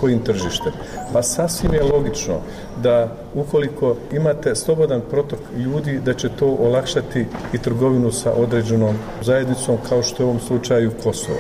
kojim 0.01 0.19
tržištem. 0.19 0.73
Pa 1.13 1.23
sasvim 1.23 1.75
je 1.75 1.83
logično 1.83 2.41
da 2.83 3.09
ukoliko 3.35 3.97
imate 4.13 4.55
slobodan 4.55 5.01
protok 5.11 5.39
ljudi, 5.57 6.01
da 6.05 6.15
će 6.15 6.29
to 6.29 6.47
olakšati 6.47 7.27
i 7.53 7.59
trgovinu 7.59 8.13
sa 8.13 8.33
određenom 8.33 8.97
zajednicom, 9.23 9.77
kao 9.89 10.03
što 10.03 10.23
je 10.23 10.27
u 10.27 10.29
ovom 10.29 10.41
slučaju 10.41 10.91
Kosovo. 11.03 11.39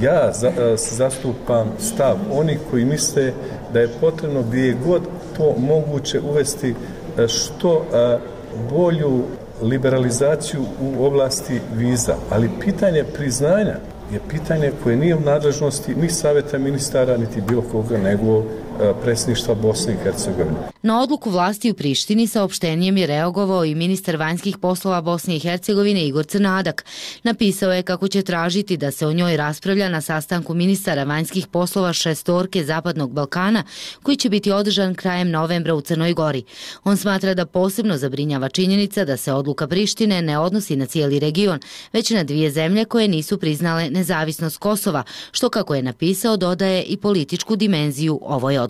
Ja 0.00 0.32
za, 0.32 0.48
e, 0.48 0.76
zastupam 0.76 1.72
stav 1.78 2.16
oni 2.32 2.58
koji 2.70 2.84
misle 2.84 3.32
da 3.72 3.80
je 3.80 3.88
potrebno 4.00 4.42
gdje 4.42 4.76
god 4.86 5.02
to 5.36 5.54
moguće 5.58 6.20
uvesti 6.20 6.74
e, 7.18 7.28
što 7.28 7.82
e, 7.92 8.18
bolju 8.70 9.22
liberalizaciju 9.62 10.60
u 10.80 11.04
oblasti 11.04 11.60
viza, 11.76 12.14
ali 12.30 12.50
pitanje 12.60 13.04
priznanja 13.04 13.76
je 14.12 14.20
pitanje 14.30 14.72
koje 14.82 14.96
nije 14.96 15.16
u 15.16 15.20
nadležnosti 15.20 15.94
ni 15.94 16.08
savjeta 16.08 16.58
ministara, 16.58 17.16
niti 17.16 17.40
bilo 17.40 17.62
koga, 17.72 17.98
nego 17.98 18.44
E, 18.82 18.94
predsjedništva 19.02 19.54
Bosne 19.54 19.92
i 19.92 19.96
Hercegovine. 19.96 20.56
Na 20.82 21.02
odluku 21.02 21.30
vlasti 21.30 21.70
u 21.70 21.74
Prištini 21.74 22.26
saopštenjem 22.26 22.96
je 22.96 23.06
reagovao 23.06 23.64
i 23.64 23.74
ministar 23.74 24.16
vanjskih 24.16 24.58
poslova 24.58 25.00
Bosne 25.00 25.36
i 25.36 25.38
Hercegovine 25.38 26.06
Igor 26.06 26.26
Crnadak. 26.26 26.84
Napisao 27.22 27.72
je 27.72 27.82
kako 27.82 28.08
će 28.08 28.22
tražiti 28.22 28.76
da 28.76 28.90
se 28.90 29.06
o 29.06 29.12
njoj 29.12 29.36
raspravlja 29.36 29.88
na 29.88 30.00
sastanku 30.00 30.54
ministara 30.54 31.04
vanjskih 31.04 31.46
poslova 31.46 31.92
šestorke 31.92 32.64
Zapadnog 32.64 33.12
Balkana, 33.12 33.64
koji 34.02 34.16
će 34.16 34.28
biti 34.28 34.52
održan 34.52 34.94
krajem 34.94 35.30
novembra 35.30 35.74
u 35.74 35.80
Crnoj 35.80 36.12
Gori. 36.12 36.42
On 36.84 36.96
smatra 36.96 37.34
da 37.34 37.46
posebno 37.46 37.96
zabrinjava 37.96 38.48
činjenica 38.48 39.04
da 39.04 39.16
se 39.16 39.32
odluka 39.32 39.66
Prištine 39.66 40.22
ne 40.22 40.38
odnosi 40.38 40.76
na 40.76 40.86
cijeli 40.86 41.18
region, 41.18 41.60
već 41.92 42.10
na 42.10 42.24
dvije 42.24 42.50
zemlje 42.50 42.84
koje 42.84 43.08
nisu 43.08 43.38
priznale 43.38 43.90
nezavisnost 43.90 44.58
Kosova, 44.58 45.02
što 45.30 45.48
kako 45.48 45.74
je 45.74 45.82
napisao 45.82 46.36
dodaje 46.36 46.82
i 46.82 46.96
političku 46.96 47.56
dimenziju 47.56 48.18
ovoj 48.22 48.58
odluci. 48.58 48.69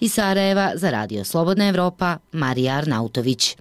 Iz 0.00 0.12
Sarajeva 0.12 0.72
za 0.74 0.90
Radio 0.90 1.24
Slobodna 1.24 1.68
Evropa, 1.68 2.16
Marija 2.32 2.74
Arnautović. 2.74 3.56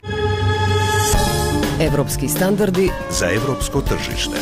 Evropski 1.82 2.30
standardi 2.30 2.90
za 3.20 3.30
evropsko 3.32 3.82
tržište. 3.82 4.38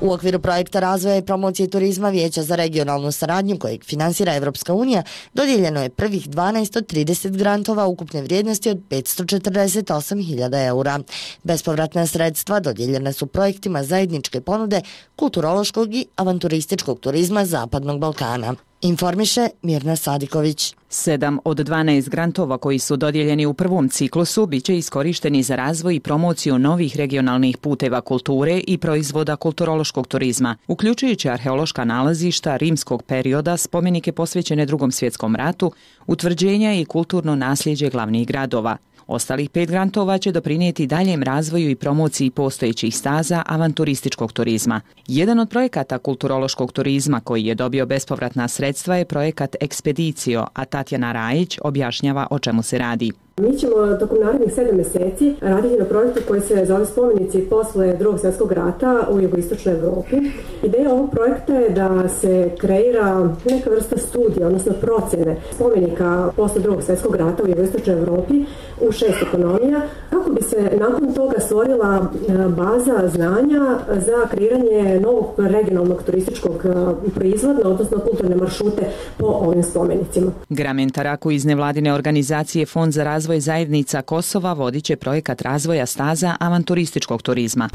U 0.00 0.12
okviru 0.12 0.38
projekta 0.38 0.80
razvoja 0.80 1.16
i 1.16 1.22
promocije 1.22 1.70
turizma 1.70 2.08
Vijeća 2.10 2.42
za 2.42 2.56
regionalnu 2.56 3.12
saradnju 3.12 3.58
kojeg 3.58 3.84
finansira 3.84 4.34
Evropska 4.34 4.74
unija, 4.74 5.02
dodijeljeno 5.34 5.82
je 5.82 5.88
prvih 5.88 6.28
12 6.28 6.78
od 6.78 6.86
30 6.86 7.36
grantova 7.36 7.86
ukupne 7.86 8.22
vrijednosti 8.22 8.70
od 8.70 8.78
548.000 8.90 10.66
eura. 10.66 10.98
Bespovratna 11.42 12.06
sredstva 12.06 12.60
dodijeljene 12.60 13.12
su 13.12 13.26
projektima 13.26 13.84
zajedničke 13.84 14.40
ponude 14.40 14.80
kulturološkog 15.16 15.94
i 15.94 16.06
avanturističkog 16.16 17.00
turizma 17.00 17.44
Zapadnog 17.44 18.00
Balkana. 18.00 18.54
Informiše 18.82 19.48
Mirna 19.62 19.96
Sadiković. 19.96 20.74
Sedam 20.88 21.38
od 21.44 21.58
12 21.58 22.08
grantova 22.08 22.58
koji 22.58 22.78
su 22.78 22.96
dodijeljeni 22.96 23.46
u 23.46 23.54
prvom 23.54 23.88
ciklusu 23.88 24.46
biće 24.46 24.76
iskorišteni 24.76 25.42
za 25.42 25.56
razvoj 25.56 25.94
i 25.94 26.00
promociju 26.00 26.58
novih 26.58 26.96
regionalnih 26.96 27.56
puteva 27.56 28.00
kulture 28.00 28.60
i 28.66 28.78
proizvoda 28.78 29.36
kulturološkog 29.36 30.06
turizma, 30.06 30.56
uključujući 30.66 31.28
arheološka 31.28 31.84
nalazišta 31.84 32.56
rimskog 32.56 33.02
perioda, 33.02 33.56
spomenike 33.56 34.12
posvećene 34.12 34.66
drugom 34.66 34.92
svjetskom 34.92 35.36
ratu, 35.36 35.72
utvrđenja 36.06 36.74
i 36.74 36.84
kulturno 36.84 37.36
nasljeđe 37.36 37.90
glavnih 37.90 38.26
gradova. 38.26 38.76
Ostalih 39.12 39.50
pet 39.50 39.70
grantova 39.70 40.18
će 40.18 40.32
doprinijeti 40.32 40.86
daljem 40.86 41.22
razvoju 41.22 41.70
i 41.70 41.74
promociji 41.74 42.30
postojećih 42.30 42.96
staza 42.96 43.42
avanturističkog 43.46 44.32
turizma. 44.32 44.80
Jedan 45.06 45.38
od 45.38 45.48
projekata 45.48 45.98
kulturološkog 45.98 46.72
turizma 46.72 47.20
koji 47.20 47.44
je 47.44 47.54
dobio 47.54 47.86
bespovratna 47.86 48.48
sredstva 48.48 48.96
je 48.96 49.04
projekat 49.04 49.56
Ekspedicio, 49.60 50.46
a 50.54 50.64
Tatjana 50.64 51.12
Rajić 51.12 51.58
objašnjava 51.62 52.26
o 52.30 52.38
čemu 52.38 52.62
se 52.62 52.78
radi. 52.78 53.12
Mi 53.40 53.58
ćemo 53.58 53.96
tokom 54.00 54.18
narednih 54.20 54.54
sedam 54.54 54.76
meseci 54.76 55.34
raditi 55.40 55.76
na 55.78 55.84
projektu 55.84 56.20
koji 56.28 56.40
se 56.40 56.64
zove 56.66 56.86
spomenici 56.86 57.40
posle 57.50 57.96
drugog 57.96 58.20
svjetskog 58.20 58.52
rata 58.52 59.06
u 59.10 59.20
jugoistočnoj 59.20 59.74
Evropi. 59.74 60.16
Ideja 60.62 60.92
ovog 60.92 61.10
projekta 61.10 61.54
je 61.54 61.70
da 61.70 62.08
se 62.08 62.50
kreira 62.58 63.28
neka 63.50 63.70
vrsta 63.70 63.98
studija, 63.98 64.46
odnosno 64.46 64.72
procene 64.80 65.36
spomenika 65.54 66.30
posle 66.36 66.60
drugog 66.60 66.82
svjetskog 66.82 67.16
rata 67.16 67.42
u 67.42 67.48
jugoistočnoj 67.48 67.96
Evropi 67.96 68.44
u 68.80 68.92
šest 68.92 69.22
ekonomija, 69.22 69.80
kako 70.10 70.30
bi 70.30 70.42
se 70.42 70.70
nakon 70.80 71.14
toga 71.14 71.40
stvorila 71.40 72.10
e, 72.28 72.32
baza 72.48 73.08
znanja 73.08 73.78
za 73.88 74.28
kreiranje 74.30 75.00
novog 75.00 75.34
regionalnog 75.38 76.02
turističkog 76.02 76.64
e, 76.64 77.10
proizvodna, 77.14 77.68
odnosno 77.70 77.98
kulturne 77.98 78.36
maršute 78.36 78.82
po 79.18 79.26
ovim 79.26 79.62
spomenicima. 79.62 80.32
Gramen 80.48 80.90
Taraku 80.90 81.30
iz 81.30 81.44
nevladine 81.44 81.94
organizacije 81.94 82.66
Fond 82.66 82.92
za 82.92 83.04
razvoj 83.04 83.29
razvoj 83.30 83.40
zajednica 83.40 84.02
Kosova 84.02 84.52
vodit 84.52 84.84
će 84.84 84.96
projekat 84.96 85.42
razvoja 85.42 85.86
staza 85.86 86.36
avanturističkog 86.40 87.22
turizma. 87.22 87.68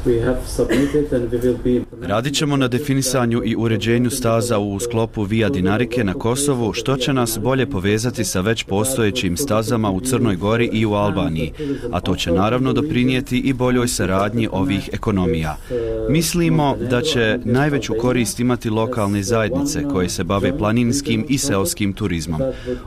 Radit 2.02 2.34
ćemo 2.34 2.56
na 2.56 2.68
definisanju 2.68 3.42
i 3.44 3.56
uređenju 3.56 4.10
staza 4.10 4.58
u 4.58 4.80
sklopu 4.80 5.22
Via 5.22 5.48
Dinarike 5.48 6.04
na 6.04 6.14
Kosovu, 6.14 6.72
što 6.72 6.96
će 6.96 7.12
nas 7.12 7.38
bolje 7.38 7.66
povezati 7.66 8.24
sa 8.24 8.40
već 8.40 8.62
postojećim 8.62 9.36
stazama 9.36 9.90
u 9.90 10.00
Crnoj 10.00 10.36
Gori 10.36 10.70
i 10.72 10.86
u 10.86 10.92
Albaniji, 10.92 11.52
a 11.92 12.00
to 12.00 12.16
će 12.16 12.32
naravno 12.32 12.72
doprinijeti 12.72 13.38
i 13.38 13.52
boljoj 13.52 13.88
saradnji 13.88 14.48
ovih 14.52 14.90
ekonomija. 14.92 15.56
Mislimo 16.08 16.76
da 16.90 17.02
će 17.02 17.38
najveću 17.44 17.94
korist 18.00 18.40
imati 18.40 18.70
lokalne 18.70 19.22
zajednice 19.22 19.82
koje 19.92 20.08
se 20.08 20.24
bave 20.24 20.58
planinskim 20.58 21.26
i 21.28 21.38
seoskim 21.38 21.92
turizmom. 21.92 22.40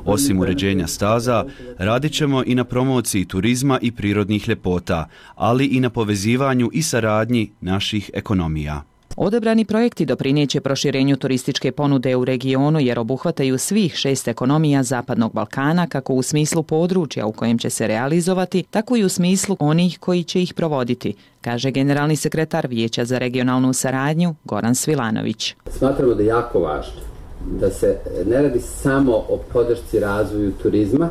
Osim 0.06 0.40
uređenja 0.40 0.88
staza, 0.88 1.46
radit 1.78 2.14
ćemo 2.14 2.44
i 2.46 2.56
na 2.56 2.59
promociji 2.64 3.26
turizma 3.26 3.80
i 3.82 3.92
prirodnih 3.92 4.50
ljepota, 4.50 5.08
ali 5.36 5.66
i 5.66 5.80
na 5.80 5.90
povezivanju 5.90 6.70
i 6.74 6.82
saradnji 6.82 7.52
naših 7.62 8.12
ekonomija. 8.14 8.84
Odebrani 9.16 9.66
projekti 9.66 10.06
doprineće 10.06 10.62
proširenju 10.62 11.18
turističke 11.18 11.72
ponude 11.72 12.16
u 12.16 12.26
regionu 12.26 12.80
jer 12.80 13.00
obuhvataju 13.00 13.58
svih 13.58 13.96
šest 13.96 14.28
ekonomija 14.28 14.84
Zapadnog 14.84 15.34
Balkana 15.34 15.88
kako 15.88 16.14
u 16.14 16.22
smislu 16.22 16.64
područja 16.64 17.26
u 17.26 17.32
kojem 17.32 17.58
će 17.58 17.70
se 17.70 17.88
realizovati, 17.88 18.64
tako 18.70 18.98
i 18.98 19.04
u 19.04 19.10
smislu 19.10 19.58
onih 19.60 20.00
koji 20.00 20.24
će 20.24 20.44
ih 20.44 20.54
provoditi, 20.54 21.14
kaže 21.42 21.72
generalni 21.72 22.16
sekretar 22.16 22.68
Vijeća 22.68 23.06
za 23.06 23.18
regionalnu 23.18 23.74
saradnju 23.74 24.36
Goran 24.44 24.76
Svilanović. 24.76 25.56
Smatramo 25.70 26.14
da 26.14 26.24
je 26.24 26.28
jako 26.28 26.60
važno 26.60 27.02
da 27.60 27.70
se 27.70 27.98
ne 28.26 28.42
radi 28.42 28.60
samo 28.60 29.16
o 29.16 29.40
podršci 29.54 30.00
razvoju 30.00 30.52
turizma, 30.62 31.10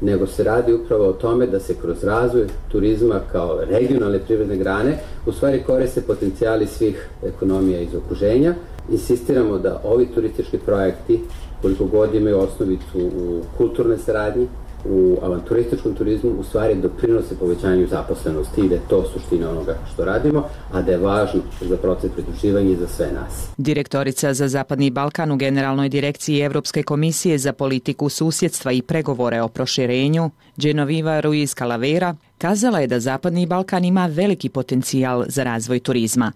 nego 0.00 0.26
se 0.26 0.44
radi 0.44 0.72
upravo 0.72 1.04
o 1.04 1.12
tome 1.12 1.46
da 1.46 1.60
se 1.60 1.74
kroz 1.74 2.04
razvoj 2.04 2.46
turizma 2.72 3.20
kao 3.32 3.60
regionalne 3.70 4.18
privredne 4.18 4.56
grane 4.56 4.98
u 5.26 5.32
stvari 5.32 5.62
koriste 5.66 6.00
potencijali 6.00 6.66
svih 6.66 7.08
ekonomija 7.24 7.80
iz 7.80 7.94
okruženja. 7.94 8.54
Insistiramo 8.90 9.58
da 9.58 9.80
ovi 9.84 10.06
turistički 10.14 10.58
projekti, 10.58 11.20
koliko 11.62 11.84
god 11.84 12.14
imaju 12.14 12.38
osnovicu 12.38 12.98
u 12.98 13.42
kulturne 13.56 13.98
saradnji, 13.98 14.48
u 14.84 15.18
avanturističkom 15.22 15.94
turizmu 15.94 16.30
u 16.30 16.44
stvari 16.44 16.74
doprinose 16.74 17.38
povećanju 17.38 17.86
zaposlenosti 17.86 18.60
i 18.60 18.68
da 18.68 18.74
je 18.74 18.80
to 18.88 19.04
suština 19.12 19.50
onoga 19.50 19.78
što 19.92 20.04
radimo, 20.04 20.44
a 20.72 20.82
da 20.82 20.92
je 20.92 20.98
važno 20.98 21.40
za 21.60 21.76
proces 21.76 22.12
pridruživanja 22.12 22.76
za 22.76 22.86
sve 22.86 23.06
nas. 23.12 23.48
Direktorica 23.56 24.34
za 24.34 24.48
Zapadni 24.48 24.90
Balkan 24.90 25.32
u 25.32 25.36
Generalnoj 25.36 25.88
direkciji 25.88 26.40
Evropske 26.40 26.82
komisije 26.82 27.38
za 27.38 27.52
politiku 27.52 28.08
susjedstva 28.08 28.72
i 28.72 28.82
pregovore 28.82 29.42
o 29.42 29.48
proširenju, 29.48 30.30
Genoviva 30.56 31.20
Ruiz 31.20 31.54
Calavera, 31.54 32.14
kazala 32.38 32.80
je 32.80 32.86
da 32.86 33.00
Zapadni 33.00 33.46
Balkan 33.46 33.84
ima 33.84 34.06
veliki 34.06 34.48
potencijal 34.48 35.24
za 35.28 35.44
razvoj 35.44 35.80
turizma. 35.80 36.32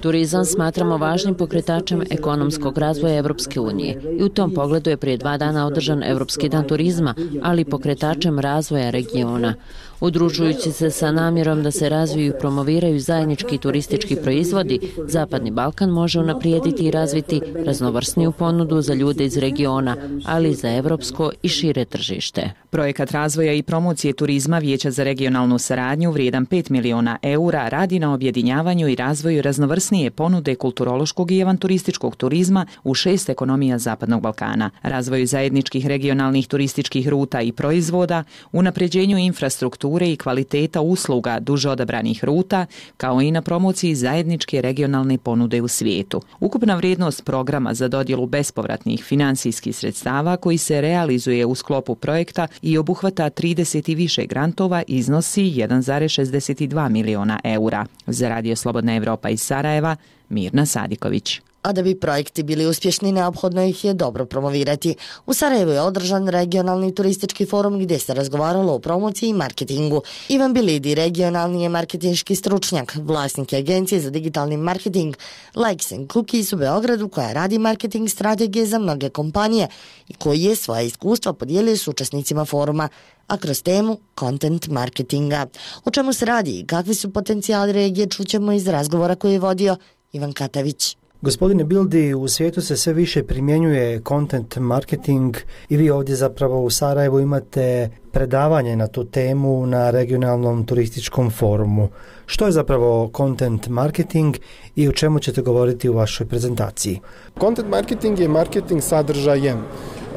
Turizam 0.00 0.44
smatramo 0.44 0.96
važnim 0.98 1.34
pokretačem 1.34 2.02
ekonomskog 2.10 2.78
razvoja 2.78 3.18
Evropske 3.18 3.60
unije. 3.60 4.02
I 4.18 4.22
u 4.24 4.28
tom 4.28 4.54
pogledu 4.54 4.90
je 4.90 4.96
prije 4.96 5.16
dva 5.16 5.36
dana 5.36 5.66
održan 5.66 6.02
Evropski 6.02 6.48
dan 6.48 6.66
turizma, 6.68 7.14
ali 7.42 7.64
pokretačem 7.64 8.38
razvoja 8.38 8.90
regiona 8.90 9.54
udružujući 10.00 10.72
se 10.72 10.90
sa 10.90 11.12
namjerom 11.12 11.62
da 11.62 11.70
se 11.70 11.88
razviju 11.88 12.26
i 12.26 12.38
promoviraju 12.40 13.00
zajednički 13.00 13.58
turistički 13.58 14.16
proizvodi, 14.16 14.80
Zapadni 15.08 15.50
Balkan 15.50 15.90
može 15.90 16.20
unaprijediti 16.20 16.82
i 16.84 16.90
razviti 16.90 17.40
raznovrsniju 17.66 18.32
ponudu 18.32 18.80
za 18.80 18.94
ljude 18.94 19.24
iz 19.24 19.36
regiona, 19.36 19.96
ali 20.24 20.50
i 20.50 20.54
za 20.54 20.70
evropsko 20.70 21.30
i 21.42 21.48
šire 21.48 21.84
tržište. 21.84 22.50
Projekat 22.70 23.10
razvoja 23.10 23.52
i 23.52 23.62
promocije 23.62 24.12
turizma 24.12 24.58
Vijeća 24.58 24.90
za 24.90 25.04
regionalnu 25.04 25.58
saradnju 25.58 26.10
vrijedan 26.10 26.46
5 26.46 26.70
miliona 26.70 27.18
eura 27.22 27.68
radi 27.68 27.98
na 27.98 28.14
objedinjavanju 28.14 28.88
i 28.88 28.94
razvoju 28.94 29.42
raznovrsnije 29.42 30.10
ponude 30.10 30.54
kulturološkog 30.54 31.30
i 31.30 31.42
avanturističkog 31.42 32.16
turizma 32.16 32.66
u 32.84 32.94
šest 32.94 33.28
ekonomija 33.28 33.78
Zapadnog 33.78 34.22
Balkana, 34.22 34.70
razvoju 34.82 35.26
zajedničkih 35.26 35.86
regionalnih 35.86 36.48
turističkih 36.48 37.08
ruta 37.08 37.40
i 37.40 37.52
proizvoda, 37.52 38.24
unapređenju 38.52 39.18
infrastrukture 39.18 39.89
infrastrukture 39.90 40.12
i 40.12 40.16
kvaliteta 40.16 40.80
usluga 40.80 41.40
duže 41.40 41.70
odabranih 41.70 42.24
ruta, 42.24 42.66
kao 42.96 43.20
i 43.20 43.30
na 43.30 43.42
promociji 43.42 43.94
zajedničke 43.94 44.62
regionalne 44.62 45.18
ponude 45.18 45.62
u 45.62 45.68
svijetu. 45.68 46.22
Ukupna 46.40 46.76
vrijednost 46.76 47.24
programa 47.24 47.74
za 47.74 47.88
dodjelu 47.88 48.26
bespovratnih 48.26 49.04
finansijskih 49.04 49.76
sredstava 49.76 50.36
koji 50.36 50.58
se 50.58 50.80
realizuje 50.80 51.46
u 51.46 51.54
sklopu 51.54 51.94
projekta 51.94 52.46
i 52.62 52.78
obuhvata 52.78 53.30
30 53.30 53.90
i 53.90 53.94
više 53.94 54.26
grantova 54.26 54.82
iznosi 54.88 55.42
1,62 55.42 56.88
miliona 56.88 57.40
eura. 57.44 57.86
Za 58.06 58.28
Radio 58.28 58.56
Slobodna 58.56 58.96
Evropa 58.96 59.28
iz 59.28 59.40
Sarajeva, 59.40 59.96
Mirna 60.28 60.66
Sadiković 60.66 61.40
a 61.62 61.72
da 61.72 61.82
bi 61.82 62.00
projekti 62.00 62.42
bili 62.42 62.66
uspješni 62.66 63.12
neophodno 63.12 63.64
ih 63.64 63.84
je 63.84 63.94
dobro 63.94 64.26
promovirati. 64.26 64.94
U 65.26 65.34
Sarajevu 65.34 65.70
je 65.70 65.80
održan 65.80 66.28
regionalni 66.28 66.94
turistički 66.94 67.46
forum 67.46 67.78
gdje 67.78 67.98
se 67.98 68.14
razgovaralo 68.14 68.74
o 68.74 68.78
promociji 68.78 69.28
i 69.28 69.34
marketingu. 69.34 70.02
Ivan 70.28 70.54
Bilidi, 70.54 70.94
regionalni 70.94 71.62
je 71.62 71.68
marketinški 71.68 72.36
stručnjak, 72.36 72.96
vlasnik 72.96 73.52
agencije 73.52 74.00
za 74.00 74.10
digitalni 74.10 74.56
marketing 74.56 75.16
Likes 75.54 75.92
and 75.92 76.12
Cookies 76.12 76.52
u 76.52 76.56
Beogradu 76.56 77.08
koja 77.08 77.32
radi 77.32 77.58
marketing 77.58 78.08
strategije 78.08 78.66
za 78.66 78.78
mnoge 78.78 79.08
kompanije 79.08 79.68
i 80.08 80.14
koji 80.14 80.42
je 80.42 80.56
svoje 80.56 80.86
iskustva 80.86 81.32
podijelio 81.32 81.76
s 81.76 81.88
učesnicima 81.88 82.44
foruma 82.44 82.88
a 83.26 83.36
kroz 83.36 83.62
temu 83.62 83.98
content 84.18 84.68
marketinga. 84.68 85.46
O 85.84 85.90
čemu 85.90 86.12
se 86.12 86.24
radi 86.24 86.58
i 86.58 86.66
kakvi 86.66 86.94
su 86.94 87.12
potencijali 87.12 87.72
regije 87.72 88.06
čućemo 88.06 88.52
iz 88.52 88.68
razgovora 88.68 89.14
koji 89.14 89.32
je 89.32 89.38
vodio 89.38 89.76
Ivan 90.12 90.32
Katavić. 90.32 90.99
Gospodine 91.22 91.64
Bildi, 91.64 92.14
u 92.14 92.28
svijetu 92.28 92.60
se 92.60 92.76
sve 92.76 92.92
više 92.92 93.22
primjenjuje 93.22 94.00
content 94.08 94.56
marketing 94.56 95.36
i 95.68 95.76
vi 95.76 95.90
ovdje 95.90 96.16
zapravo 96.16 96.62
u 96.62 96.70
Sarajevu 96.70 97.20
imate 97.20 97.90
predavanje 98.12 98.76
na 98.76 98.86
tu 98.86 99.04
temu 99.04 99.66
na 99.66 99.90
regionalnom 99.90 100.66
turističkom 100.66 101.30
forumu. 101.30 101.88
Što 102.26 102.46
je 102.46 102.52
zapravo 102.52 103.10
content 103.16 103.68
marketing 103.68 104.36
i 104.76 104.88
o 104.88 104.92
čemu 104.92 105.18
ćete 105.18 105.42
govoriti 105.42 105.88
u 105.88 105.94
vašoj 105.94 106.26
prezentaciji? 106.26 107.00
Content 107.40 107.68
marketing 107.68 108.18
je 108.18 108.28
marketing 108.28 108.82
sadržajem. 108.82 109.64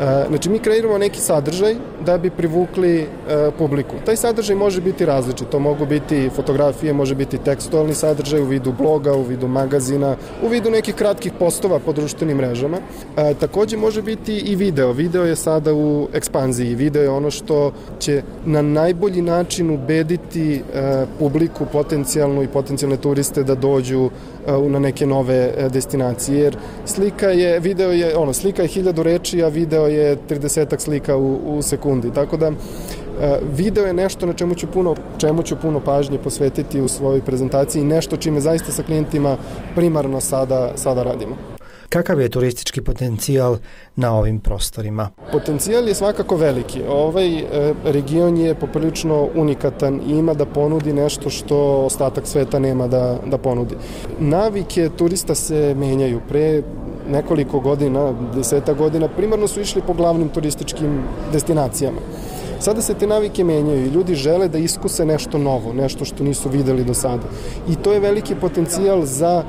E, 0.04 0.26
znači, 0.30 0.50
mi 0.50 0.60
kreiramo 0.60 0.98
neki 0.98 1.20
sadržaj 1.20 1.76
da 2.06 2.18
bi 2.18 2.30
privukli 2.30 3.00
e, 3.00 3.06
publiku. 3.58 3.96
Taj 4.06 4.16
sadržaj 4.16 4.56
može 4.56 4.82
biti 4.82 5.06
različit. 5.06 5.50
To 5.50 5.60
mogu 5.60 5.86
biti 5.86 6.30
fotografije, 6.36 6.94
može 6.94 7.16
biti 7.16 7.38
tekstualni 7.38 7.94
sadržaj 7.94 8.42
u 8.42 8.46
vidu 8.46 8.74
bloga, 8.78 9.14
u 9.14 9.22
vidu 9.22 9.48
magazina, 9.48 10.16
u 10.44 10.48
vidu 10.48 10.72
nekih 10.72 10.96
kratkih 10.96 11.32
postova 11.40 11.80
po 11.80 11.94
društvenim 11.94 12.38
mrežama. 12.38 12.78
E, 13.18 13.34
takođe 13.34 13.78
može 13.78 14.02
biti 14.02 14.38
i 14.38 14.56
video. 14.56 14.92
Video 14.92 15.26
je 15.26 15.36
sada 15.36 15.74
u 15.74 16.08
ekspanziji. 16.14 16.76
Video 16.76 17.04
je 17.04 17.10
ono 17.10 17.32
što 17.32 17.72
će 18.00 18.22
na 18.46 18.62
najbolji 18.62 19.22
način 19.22 19.70
ubediti 19.70 20.56
e, 20.56 20.62
publiku 21.20 21.66
potencijalnu 21.72 22.44
i 22.44 22.48
potencijalne 22.48 22.98
turiste 22.98 23.44
da 23.44 23.56
dođu 23.56 24.10
na 24.70 24.80
neke 24.80 25.06
nove 25.06 25.54
e, 25.58 25.70
destinacije. 25.70 26.40
Jer 26.40 26.58
slika 26.86 27.30
je, 27.30 27.60
video 27.60 27.92
je, 27.92 28.18
ono, 28.18 28.34
slika 28.34 28.62
je 28.62 28.68
hiljadu 28.68 29.04
reči, 29.04 29.44
a 29.44 29.48
video 29.48 29.88
je 29.88 30.18
30 30.30 30.80
slika 30.80 31.18
u, 31.18 31.58
u 31.58 31.62
sekundi. 31.62 32.14
Tako 32.14 32.38
da 32.38 32.48
e, 32.48 32.52
video 33.58 33.86
je 33.86 33.94
nešto 33.94 34.26
na 34.26 34.34
čemu 34.34 34.56
ću 34.56 34.68
puno 34.68 34.96
čemu 35.18 35.44
ću 35.44 35.56
puno 35.62 35.80
pažnje 35.80 36.18
posvetiti 36.18 36.82
u 36.82 36.88
svojoj 36.88 37.22
prezentaciji 37.22 37.84
nešto 37.84 38.18
čime 38.18 38.40
zaista 38.40 38.72
sa 38.72 38.84
klijentima 38.84 39.38
primarno 39.76 40.22
sada 40.22 40.72
sada 40.76 41.04
radimo. 41.04 41.53
Kakav 41.94 42.22
je 42.22 42.30
turistički 42.30 42.82
potencijal 42.82 43.58
na 43.96 44.16
ovim 44.18 44.40
prostorima? 44.40 45.10
Potencijal 45.32 45.88
je 45.88 45.94
svakako 45.96 46.36
veliki. 46.36 46.82
Ovaj 46.90 47.40
e, 47.40 47.74
region 47.84 48.38
je 48.38 48.56
poprilično 48.56 49.30
unikatan 49.36 50.02
i 50.08 50.12
ima 50.12 50.34
da 50.34 50.46
ponudi 50.46 50.94
nešto 50.94 51.30
što 51.30 51.58
ostatak 51.86 52.28
sveta 52.28 52.60
nema 52.60 52.88
da, 52.88 53.20
da 53.26 53.38
ponudi. 53.38 53.76
Navike 54.20 54.90
turista 54.98 55.36
se 55.36 55.76
menjaju. 55.78 56.22
Pre 56.28 56.64
nekoliko 57.10 57.60
godina, 57.60 58.14
deseta 58.36 58.74
godina, 58.74 59.08
primarno 59.08 59.48
su 59.48 59.62
išli 59.62 59.82
po 59.88 59.94
glavnim 59.94 60.30
turističkim 60.30 61.04
destinacijama. 61.32 62.02
Sada 62.60 62.82
se 62.82 62.94
te 62.94 63.08
navike 63.08 63.44
menjaju 63.44 63.86
i 63.86 63.90
ljudi 63.90 64.16
žele 64.16 64.48
da 64.48 64.58
iskuse 64.58 65.06
nešto 65.06 65.38
novo, 65.38 65.74
nešto 65.74 66.06
što 66.06 66.24
nisu 66.24 66.50
videli 66.50 66.84
do 66.84 66.94
sada. 66.94 67.24
I 67.70 67.76
to 67.76 67.94
je 67.94 68.00
veliki 68.00 68.36
potencijal 68.36 69.06
za 69.06 69.44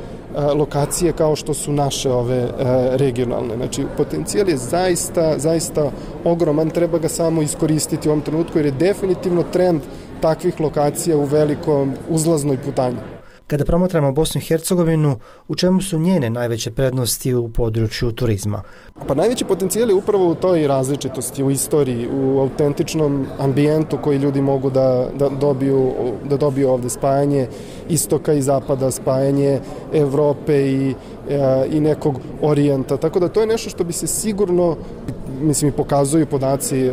lokacije 0.55 1.13
kao 1.13 1.37
što 1.37 1.55
su 1.55 1.73
naše 1.73 2.13
ove 2.13 2.49
regionalne. 2.97 3.57
Znači, 3.57 3.85
potencijal 3.97 4.49
je 4.49 4.57
zaista, 4.57 5.39
zaista 5.39 5.91
ogroman, 6.25 6.71
treba 6.71 6.99
ga 6.99 7.09
samo 7.09 7.43
iskoristiti 7.43 8.09
u 8.09 8.13
ovom 8.13 8.23
trenutku 8.23 8.59
jer 8.59 8.67
je 8.67 8.73
definitivno 8.73 9.43
trend 9.43 9.81
takvih 10.21 10.61
lokacija 10.61 11.17
u 11.17 11.25
velikom 11.25 11.93
uzlaznoj 12.09 12.59
putanji. 12.65 13.14
Kada 13.47 13.65
promotramo 13.65 14.13
Bosnu 14.13 14.41
i 14.41 14.45
Hercegovinu, 14.45 15.19
u 15.49 15.55
čemu 15.55 15.83
su 15.83 15.99
njene 15.99 16.31
najveće 16.31 16.71
prednosti 16.71 17.35
u 17.35 17.49
području 17.49 18.13
turizma? 18.13 18.63
Pa 19.07 19.15
najveći 19.15 19.45
potencijal 19.45 19.89
je 19.89 19.95
upravo 19.95 20.31
u 20.31 20.35
toj 20.35 20.67
različitosti, 20.67 21.45
u 21.45 21.51
istoriji, 21.51 22.09
u 22.09 22.41
autentičnom 22.41 23.27
ambijentu 23.39 23.99
koji 24.03 24.19
ljudi 24.19 24.43
mogu 24.43 24.71
da, 24.71 25.09
da, 25.19 25.29
dobiju, 25.29 25.93
da 26.29 26.37
dobiju 26.37 26.71
ovde 26.71 26.91
spajanje 26.91 27.49
istoka 27.89 28.33
i 28.33 28.43
zapada, 28.43 28.91
spajanje 28.91 29.61
Evrope 29.93 30.71
i, 30.71 30.95
e, 31.29 31.67
i 31.71 31.81
nekog 31.81 32.21
orijenta. 32.43 32.97
Tako 32.97 33.21
da 33.21 33.29
to 33.29 33.41
je 33.41 33.47
nešto 33.47 33.71
što 33.71 33.85
bi 33.85 33.93
se 33.93 34.07
sigurno 34.07 34.77
mislim 35.41 35.69
i 35.69 35.77
pokazuju 35.77 36.27
podaci 36.27 36.87
e, 36.87 36.91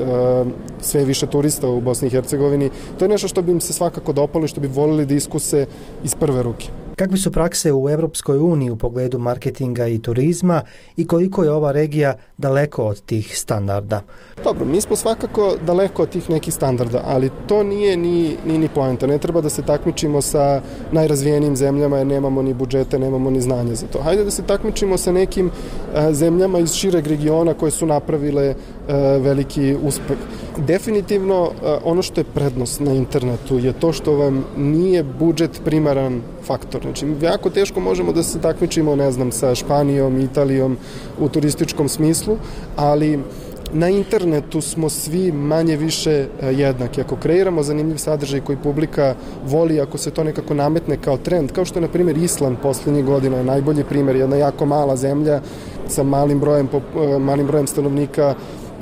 sve 0.81 1.05
više 1.05 1.27
turista 1.27 1.67
u 1.67 1.81
Bosni 1.81 2.07
i 2.07 2.11
Hercegovini. 2.11 2.69
To 2.99 3.05
je 3.05 3.09
nešto 3.09 3.27
što 3.27 3.41
bi 3.41 3.51
im 3.51 3.61
se 3.61 3.73
svakako 3.73 4.13
dopalo 4.13 4.45
i 4.45 4.47
što 4.47 4.61
bi 4.61 4.67
volili 4.67 5.05
da 5.05 5.13
iskuse 5.13 5.65
iz 6.03 6.15
prve 6.15 6.43
ruke. 6.43 6.67
Kakve 6.95 7.17
su 7.17 7.31
prakse 7.31 7.73
u 7.73 7.89
Evropskoj 7.89 8.37
uniji 8.37 8.69
u 8.69 8.75
pogledu 8.75 9.19
marketinga 9.19 9.87
i 9.87 9.99
turizma 9.99 10.61
i 10.97 11.07
koliko 11.07 11.43
je 11.43 11.51
ova 11.51 11.71
regija 11.71 12.15
daleko 12.37 12.83
od 12.83 13.01
tih 13.01 13.37
standarda? 13.37 14.01
Dobro, 14.43 14.65
mi 14.65 14.81
smo 14.81 14.95
svakako 14.95 15.55
daleko 15.65 16.03
od 16.03 16.09
tih 16.09 16.29
nekih 16.29 16.53
standarda, 16.53 17.01
ali 17.05 17.29
to 17.47 17.63
nije 17.63 17.97
ni, 17.97 18.35
ni, 18.45 18.57
ni 18.57 18.69
poenta. 18.75 19.07
Ne 19.07 19.17
treba 19.17 19.41
da 19.41 19.49
se 19.49 19.61
takmičimo 19.61 20.21
sa 20.21 20.61
najrazvijenim 20.91 21.55
zemljama 21.55 21.97
jer 21.97 22.07
nemamo 22.07 22.41
ni 22.41 22.53
budžete, 22.53 22.99
nemamo 22.99 23.29
ni 23.29 23.41
znanje 23.41 23.75
za 23.75 23.87
to. 23.87 24.01
Hajde 24.01 24.23
da 24.23 24.31
se 24.31 24.43
takmičimo 24.43 24.97
sa 24.97 25.11
nekim 25.11 25.51
a, 25.95 26.13
zemljama 26.13 26.59
iz 26.59 26.73
šireg 26.73 27.07
regiona 27.07 27.53
koje 27.53 27.71
su 27.71 27.85
napravile 27.85 28.55
E, 28.87 29.19
veliki 29.19 29.75
uspeh. 29.83 30.17
Definitivno 30.57 31.51
e, 31.51 31.77
ono 31.83 32.01
što 32.01 32.21
je 32.21 32.25
prednost 32.33 32.79
na 32.79 32.93
internetu 32.93 33.59
je 33.59 33.73
to 33.73 33.93
što 33.93 34.13
vam 34.13 34.45
nije 34.57 35.03
budžet 35.03 35.61
primaran 35.65 36.21
faktor. 36.43 36.81
Znači, 36.81 37.05
jako 37.21 37.49
teško 37.49 37.79
možemo 37.79 38.13
da 38.13 38.23
se 38.23 38.41
takmičimo, 38.41 38.95
ne 38.95 39.11
znam, 39.11 39.31
sa 39.31 39.55
Španijom, 39.55 40.19
Italijom 40.19 40.77
u 41.19 41.29
turističkom 41.29 41.89
smislu, 41.89 42.37
ali 42.75 43.19
na 43.73 43.89
internetu 43.89 44.61
smo 44.61 44.89
svi 44.89 45.31
manje 45.31 45.77
više 45.77 46.11
e, 46.11 46.47
jednaki. 46.53 47.01
Ako 47.01 47.15
kreiramo 47.15 47.63
zanimljiv 47.63 47.97
sadržaj 47.97 48.41
koji 48.41 48.57
publika 48.57 49.15
voli, 49.45 49.81
ako 49.81 49.97
se 49.97 50.11
to 50.11 50.23
nekako 50.23 50.53
nametne 50.53 50.97
kao 50.97 51.17
trend, 51.17 51.51
kao 51.51 51.65
što 51.65 51.79
je, 51.79 51.81
na 51.81 51.87
primjer, 51.87 52.17
Island 52.17 52.57
poslednjih 52.61 53.05
godina 53.05 53.37
je 53.37 53.43
najbolji 53.43 53.83
primjer, 53.83 54.15
jedna 54.15 54.35
jako 54.35 54.65
mala 54.65 54.95
zemlja 54.95 55.41
sa 55.87 56.03
malim 56.03 56.39
brojem, 56.39 56.69
malim 57.19 57.47
brojem 57.47 57.67
stanovnika, 57.67 58.35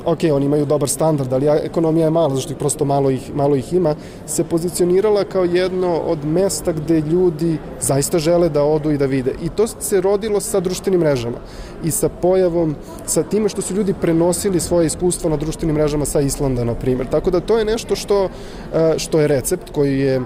ok, 0.04 0.18
oni 0.32 0.46
imaju 0.46 0.66
dobar 0.66 0.88
standard, 0.88 1.32
ali 1.32 1.46
ekonomija 1.46 2.04
je 2.04 2.10
mala, 2.10 2.34
zašto 2.34 2.52
ih 2.52 2.58
prosto 2.58 2.84
malo 2.84 3.10
ih, 3.10 3.34
malo 3.34 3.56
ih 3.56 3.72
ima, 3.72 3.94
se 4.26 4.44
pozicionirala 4.44 5.24
kao 5.24 5.44
jedno 5.44 5.96
od 5.98 6.24
mesta 6.24 6.72
gde 6.72 7.00
ljudi 7.00 7.58
zaista 7.80 8.18
žele 8.18 8.48
da 8.48 8.64
odu 8.64 8.90
i 8.90 8.98
da 8.98 9.06
vide. 9.06 9.34
I 9.42 9.48
to 9.48 9.66
se 9.66 10.00
rodilo 10.00 10.40
sa 10.40 10.60
društvenim 10.60 11.00
mrežama 11.00 11.38
i 11.84 11.90
sa 11.90 12.08
pojavom, 12.08 12.76
sa 13.06 13.22
time 13.22 13.48
što 13.48 13.62
su 13.62 13.74
ljudi 13.74 13.94
prenosili 14.00 14.60
svoje 14.60 14.86
iskustva 14.86 15.30
na 15.30 15.36
društvenim 15.36 15.76
mrežama 15.76 16.04
sa 16.04 16.20
Islanda, 16.20 16.64
na 16.64 16.74
primjer. 16.74 17.06
Tako 17.06 17.30
da 17.30 17.40
to 17.40 17.58
je 17.58 17.64
nešto 17.64 17.96
što, 17.96 18.24
eh, 18.24 18.94
što 18.98 19.20
je 19.20 19.28
recept 19.28 19.70
koji 19.70 20.00
je 20.00 20.20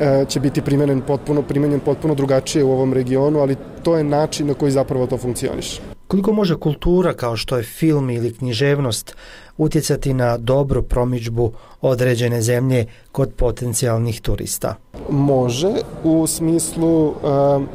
eh, 0.00 0.24
će 0.28 0.40
biti 0.40 0.62
primenjen 0.62 1.00
potpuno, 1.00 1.42
primenjen 1.42 1.80
potpuno 1.80 2.14
drugačije 2.14 2.64
u 2.64 2.72
ovom 2.72 2.92
regionu, 2.92 3.40
ali 3.40 3.56
to 3.82 3.96
je 3.96 4.04
način 4.04 4.46
na 4.46 4.54
koji 4.54 4.72
zapravo 4.72 5.06
to 5.06 5.18
funkcioniše. 5.18 5.93
Koliko 6.08 6.32
može 6.32 6.56
kultura 6.56 7.12
kao 7.12 7.36
što 7.36 7.56
je 7.56 7.62
film 7.62 8.10
ili 8.10 8.34
književnost 8.34 9.16
utjecati 9.58 10.14
na 10.14 10.36
dobru 10.36 10.82
promičbu 10.82 11.52
određene 11.80 12.42
zemlje 12.42 12.86
kod 13.12 13.32
potencijalnih 13.36 14.20
turista? 14.20 14.74
Može 15.10 15.72
u 16.04 16.26
smislu 16.26 17.06
uh, 17.06 17.14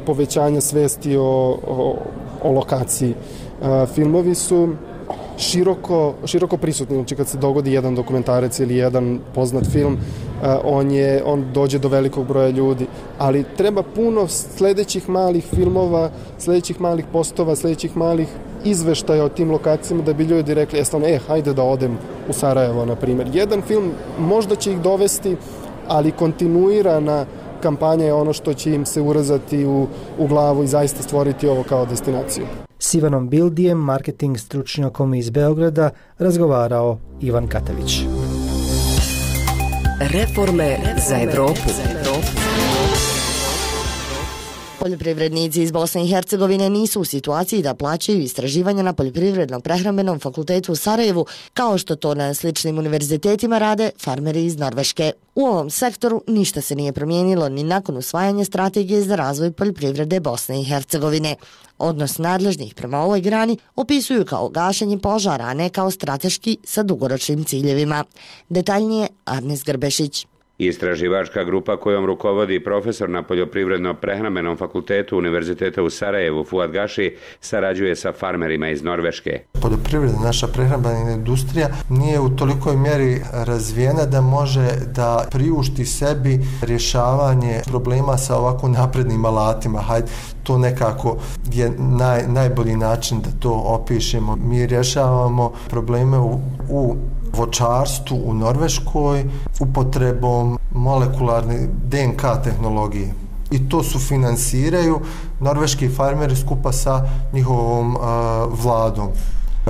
povećanja 0.06 0.60
svesti 0.60 1.16
o, 1.16 1.22
o, 1.66 1.98
o 2.42 2.52
lokaciji. 2.52 3.14
Uh, 3.60 3.88
filmovi 3.94 4.34
su 4.34 4.74
široko, 5.40 6.14
široko 6.24 6.56
prisutni. 6.56 6.96
Znači 6.96 7.16
kad 7.16 7.28
se 7.28 7.38
dogodi 7.38 7.72
jedan 7.72 7.94
dokumentarec 7.94 8.60
ili 8.60 8.76
jedan 8.76 9.18
poznat 9.34 9.66
film, 9.72 9.96
eh, 9.96 10.56
on, 10.64 10.90
je, 10.90 11.22
on 11.24 11.44
dođe 11.54 11.78
do 11.78 11.88
velikog 11.88 12.26
broja 12.26 12.48
ljudi. 12.48 12.86
Ali 13.18 13.44
treba 13.56 13.82
puno 13.82 14.28
sljedećih 14.28 15.08
malih 15.08 15.44
filmova, 15.54 16.10
sljedećih 16.38 16.80
malih 16.80 17.04
postova, 17.12 17.56
sljedećih 17.56 17.96
malih 17.96 18.28
izveštaja 18.64 19.24
o 19.24 19.28
tim 19.28 19.50
lokacijama 19.50 20.02
da 20.02 20.12
bi 20.12 20.24
ljudi 20.24 20.54
rekli, 20.54 20.78
jeste 20.78 20.96
e, 20.96 21.18
hajde 21.18 21.54
da 21.54 21.62
odem 21.62 21.98
u 22.28 22.32
Sarajevo, 22.32 22.84
na 22.84 22.96
primjer. 22.96 23.28
Jedan 23.32 23.62
film 23.62 23.92
možda 24.18 24.56
će 24.56 24.72
ih 24.72 24.80
dovesti, 24.80 25.36
ali 25.88 26.12
kontinuirana 26.12 27.26
kampanja 27.62 28.04
je 28.04 28.12
ono 28.14 28.32
što 28.32 28.54
će 28.54 28.74
im 28.74 28.86
se 28.86 29.00
urazati 29.00 29.66
u, 29.66 29.86
u 30.18 30.26
glavu 30.26 30.62
i 30.62 30.66
zaista 30.66 31.02
stvoriti 31.02 31.48
ovo 31.48 31.62
kao 31.62 31.86
destinaciju. 31.86 32.69
S 32.82 32.94
Ivanom 32.94 33.28
Bildijem, 33.28 33.78
marketing 33.78 34.38
stručnjakom 34.38 35.14
iz 35.14 35.30
Beograda, 35.30 35.90
razgovarao 36.18 36.98
Ivan 37.20 37.48
Katavić. 37.48 38.00
Reforme 40.00 40.78
za 41.08 41.20
Evropu. 41.20 41.70
Poljoprivrednici 44.80 45.62
iz 45.62 45.70
Bosne 45.70 46.04
i 46.04 46.08
Hercegovine 46.08 46.70
nisu 46.70 47.00
u 47.00 47.04
situaciji 47.04 47.62
da 47.62 47.74
plaćaju 47.74 48.20
istraživanja 48.20 48.82
na 48.82 48.92
Poljoprivrednom 48.92 49.60
prehrambenom 49.60 50.20
fakultetu 50.20 50.72
u 50.72 50.76
Sarajevu, 50.76 51.26
kao 51.54 51.78
što 51.78 51.96
to 51.96 52.14
na 52.14 52.34
sličnim 52.34 52.78
univerzitetima 52.78 53.58
rade 53.58 53.90
farmeri 53.98 54.44
iz 54.44 54.56
Norveške. 54.56 55.12
U 55.34 55.46
ovom 55.46 55.70
sektoru 55.70 56.22
ništa 56.26 56.60
se 56.60 56.74
nije 56.74 56.92
promijenilo 56.92 57.48
ni 57.48 57.64
nakon 57.64 57.96
usvajanja 57.96 58.44
strategije 58.44 59.02
za 59.02 59.16
razvoj 59.16 59.52
poljoprivrede 59.52 60.20
Bosne 60.20 60.60
i 60.60 60.64
Hercegovine. 60.64 61.36
Odnos 61.78 62.18
nadležnih 62.18 62.74
prema 62.74 62.98
ovoj 62.98 63.20
grani 63.20 63.58
opisuju 63.76 64.24
kao 64.24 64.48
gašenje 64.48 64.98
požara, 64.98 65.44
a 65.44 65.54
ne 65.54 65.68
kao 65.68 65.90
strateški 65.90 66.58
sa 66.64 66.82
dugoročnim 66.82 67.44
ciljevima. 67.44 68.04
Detaljnije 68.48 69.08
Arnes 69.24 69.64
Grbešić. 69.64 70.26
Istraživačka 70.66 71.44
grupa 71.44 71.76
kojom 71.76 72.06
rukovodi 72.06 72.64
profesor 72.64 73.10
na 73.10 73.22
poljoprivredno-prehrambenom 73.22 74.58
fakultetu 74.58 75.18
Univerziteta 75.18 75.82
u 75.82 75.90
Sarajevu, 75.90 76.44
Fuad 76.44 76.72
Gaši, 76.72 77.16
sarađuje 77.40 77.96
sa 77.96 78.12
farmerima 78.12 78.68
iz 78.68 78.82
Norveške. 78.82 79.40
Poljoprivredna 79.62 80.20
naša 80.20 80.46
prehrambena 80.46 81.10
industrija 81.10 81.68
nije 81.88 82.20
u 82.20 82.36
tolikoj 82.36 82.76
mjeri 82.76 83.20
razvijena 83.32 84.04
da 84.06 84.20
može 84.20 84.68
da 84.94 85.26
priušti 85.30 85.84
sebi 85.84 86.40
rješavanje 86.62 87.60
problema 87.66 88.18
sa 88.18 88.36
ovako 88.36 88.68
naprednim 88.68 89.24
alatima. 89.24 89.78
Hajde, 89.78 90.08
to 90.42 90.58
nekako 90.58 91.16
je 91.52 91.72
naj, 91.78 92.22
najbolji 92.28 92.76
način 92.76 93.20
da 93.20 93.30
to 93.40 93.52
opišemo. 93.52 94.36
Mi 94.36 94.66
rješavamo 94.66 95.52
probleme 95.70 96.18
u, 96.18 96.40
u 96.68 96.96
vočarstvu 97.32 98.22
u 98.24 98.34
Norveškoj 98.34 99.24
upotrebom 99.60 100.58
molekularne 100.74 101.68
DNK 101.84 102.22
tehnologije. 102.44 103.14
I 103.50 103.68
to 103.68 103.82
su 103.82 103.98
finansiraju 103.98 105.00
norveški 105.40 105.88
farmeri 105.88 106.36
skupa 106.36 106.72
sa 106.72 107.08
njihovom 107.32 107.96
uh, 107.96 108.02
vladom. 108.64 109.08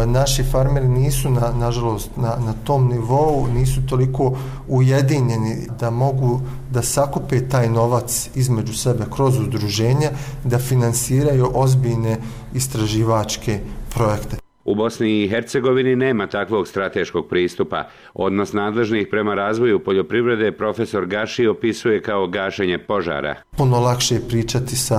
Naši 0.07 0.45
farmeri 0.45 0.89
nisu, 0.89 1.31
na, 1.31 1.53
nažalost, 1.53 2.11
na, 2.17 2.37
na 2.47 2.55
tom 2.65 2.89
nivou, 2.89 3.47
nisu 3.47 3.87
toliko 3.87 4.33
ujedinjeni 4.69 5.67
da 5.81 5.91
mogu 5.91 6.41
da 6.71 6.83
sakupe 6.83 7.49
taj 7.49 7.69
novac 7.69 8.31
između 8.35 8.75
sebe 8.75 9.05
kroz 9.15 9.39
udruženja, 9.39 10.11
da 10.45 10.59
finansiraju 10.59 11.51
ozbiljne 11.55 12.17
istraživačke 12.55 13.61
projekte. 13.95 14.40
U 14.65 14.75
Bosni 14.75 15.25
i 15.25 15.29
Hercegovini 15.29 15.97
nema 15.97 16.27
takvog 16.27 16.69
strateškog 16.69 17.29
pristupa. 17.29 17.85
Odnos 18.15 18.53
nadležnih 18.53 19.07
prema 19.11 19.35
razvoju 19.35 19.85
poljoprivrede 19.85 20.53
profesor 20.53 21.07
Gaši 21.07 21.47
opisuje 21.47 22.03
kao 22.03 22.27
gašenje 22.27 22.79
požara. 22.79 23.35
Puno 23.57 23.81
lakše 23.81 24.15
je 24.15 24.29
pričati 24.29 24.77
sa 24.77 24.99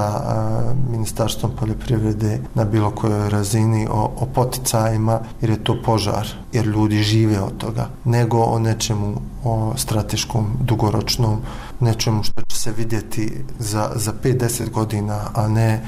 Ministarstvom 0.89 1.52
poljoprivrede 1.60 2.39
na 2.56 2.65
bilo 2.65 2.91
kojoj 2.91 3.30
razini 3.30 3.88
o, 3.91 4.13
o 4.17 4.26
poticajima 4.36 5.19
jer 5.41 5.50
je 5.50 5.63
to 5.63 5.78
požar, 5.86 6.28
jer 6.54 6.65
ljudi 6.65 6.97
žive 6.97 7.39
od 7.39 7.58
toga, 7.58 7.89
nego 8.06 8.38
o 8.38 8.60
nečemu 8.60 9.21
o 9.43 9.74
strateškom, 9.78 10.45
dugoročnom, 10.62 11.41
nečemu 11.80 12.24
što 12.24 12.41
će 12.47 12.58
se 12.58 12.71
vidjeti 12.78 13.32
za, 13.60 13.91
za 13.95 14.13
5-10 14.24 14.69
godina, 14.69 15.19
a 15.34 15.47
ne 15.47 15.82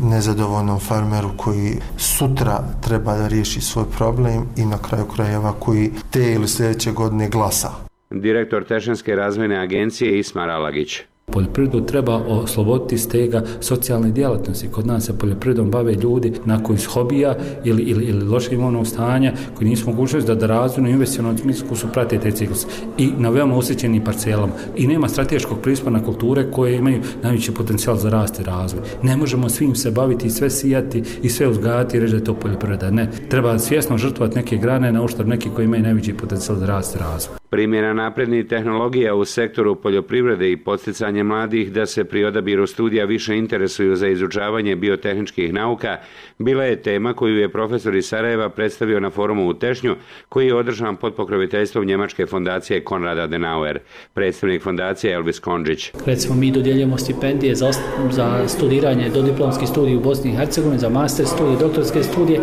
nezadovoljnom 0.00 0.80
farmeru 0.80 1.30
koji 1.36 1.72
sutra 1.96 2.64
treba 2.82 3.16
da 3.16 3.28
riješi 3.28 3.60
svoj 3.60 3.84
problem 3.96 4.46
i 4.56 4.66
na 4.66 4.78
kraju 4.78 5.04
krajeva 5.04 5.52
koji 5.52 5.90
te 6.10 6.32
ili 6.32 6.48
sljedeće 6.48 6.92
godine 6.92 7.28
glasa. 7.28 7.70
Direktor 8.10 8.64
Tešanske 8.64 9.14
razvojne 9.14 9.58
agencije 9.58 10.18
Ismar 10.18 10.50
Alagić. 10.50 11.00
Poljoprivredu 11.26 11.86
treba 11.86 12.16
osloboditi 12.16 12.98
stega 12.98 13.42
socijalne 13.60 14.10
djelatnosti. 14.10 14.68
Kod 14.68 14.86
nas 14.86 15.04
se 15.04 15.18
poljoprivredom 15.18 15.70
bave 15.70 15.94
ljudi 15.94 16.32
nakon 16.44 16.74
iz 16.74 16.86
hobija 16.86 17.36
ili, 17.64 17.82
ili, 17.82 18.04
ili 18.04 18.24
loše 18.24 18.54
imovnog 18.54 18.86
stanja 18.86 19.32
koji 19.54 19.68
nisu 19.68 19.90
mogućnosti 19.90 20.26
da, 20.26 20.34
da 20.34 20.46
razvojno 20.46 20.90
investicionalnom 20.90 21.38
smislu 21.38 21.76
su 21.76 21.86
prate 21.92 22.18
te 22.18 22.30
ciklus 22.30 22.66
i 22.98 23.10
na 23.18 23.30
veoma 23.30 23.56
osjećenim 23.56 24.04
parcelama. 24.04 24.52
I 24.76 24.86
nema 24.86 25.08
strateškog 25.08 25.58
pristupa 25.62 25.90
na 25.90 26.04
kulture 26.04 26.50
koje 26.50 26.76
imaju 26.76 27.02
najveći 27.22 27.54
potencijal 27.54 27.96
za 27.96 28.10
rast 28.10 28.40
i 28.40 28.44
razvoj. 28.44 28.82
Ne 29.02 29.16
možemo 29.16 29.48
svim 29.48 29.74
se 29.74 29.90
baviti 29.90 30.26
i 30.26 30.30
sve 30.30 30.50
sijati 30.50 31.02
i 31.22 31.28
sve 31.28 31.48
uzgajati 31.48 31.96
i 31.96 32.00
reći 32.00 32.10
da 32.10 32.16
je 32.16 32.24
to 32.24 32.34
poljoprivreda. 32.34 32.90
Ne. 32.90 33.10
Treba 33.28 33.58
svjesno 33.58 33.98
žrtvovati 33.98 34.36
neke 34.36 34.56
grane 34.56 34.92
na 34.92 35.02
uštar 35.02 35.26
neki 35.26 35.50
koji 35.54 35.64
imaju 35.64 35.82
najveći 35.82 36.14
potencijal 36.14 36.58
za 36.58 36.66
rast 36.66 36.94
i 36.94 36.98
razvoj. 36.98 37.43
Primjena 37.54 37.92
naprednih 37.92 38.46
tehnologija 38.46 39.14
u 39.14 39.24
sektoru 39.24 39.74
poljoprivrede 39.74 40.50
i 40.52 40.56
posticanje 40.56 41.22
mladih 41.22 41.72
da 41.72 41.86
se 41.86 42.04
pri 42.04 42.24
odabiru 42.24 42.66
studija 42.66 43.04
više 43.04 43.36
interesuju 43.36 43.96
za 43.96 44.08
izučavanje 44.08 44.76
biotehničkih 44.76 45.52
nauka 45.52 45.96
bila 46.38 46.64
je 46.64 46.82
tema 46.82 47.14
koju 47.14 47.36
je 47.36 47.48
profesor 47.48 47.94
iz 47.94 48.08
Sarajeva 48.08 48.48
predstavio 48.48 49.00
na 49.00 49.10
forumu 49.10 49.48
u 49.48 49.54
Tešnju 49.54 49.96
koji 50.28 50.46
je 50.46 50.54
održan 50.54 50.96
pod 50.96 51.14
pokroviteljstvom 51.14 51.84
Njemačke 51.84 52.26
fondacije 52.26 52.84
Konrad 52.84 53.18
Adenauer. 53.18 53.78
Predstavnik 54.14 54.62
fondacije 54.62 55.12
Elvis 55.12 55.38
Konđić. 55.38 55.92
Recimo 56.06 56.34
mi 56.34 56.50
dodjeljujemo 56.50 56.98
stipendije 56.98 57.54
za, 57.54 57.72
za 58.10 58.48
studiranje 58.48 59.08
do 59.08 59.22
diplomskih 59.22 59.68
studija 59.68 59.98
u 59.98 60.00
Bosni 60.00 60.30
i 60.30 60.36
Hercegovini, 60.36 60.78
za 60.78 60.88
master 60.88 61.26
studije, 61.26 61.58
doktorske 61.58 62.02
studije 62.02 62.40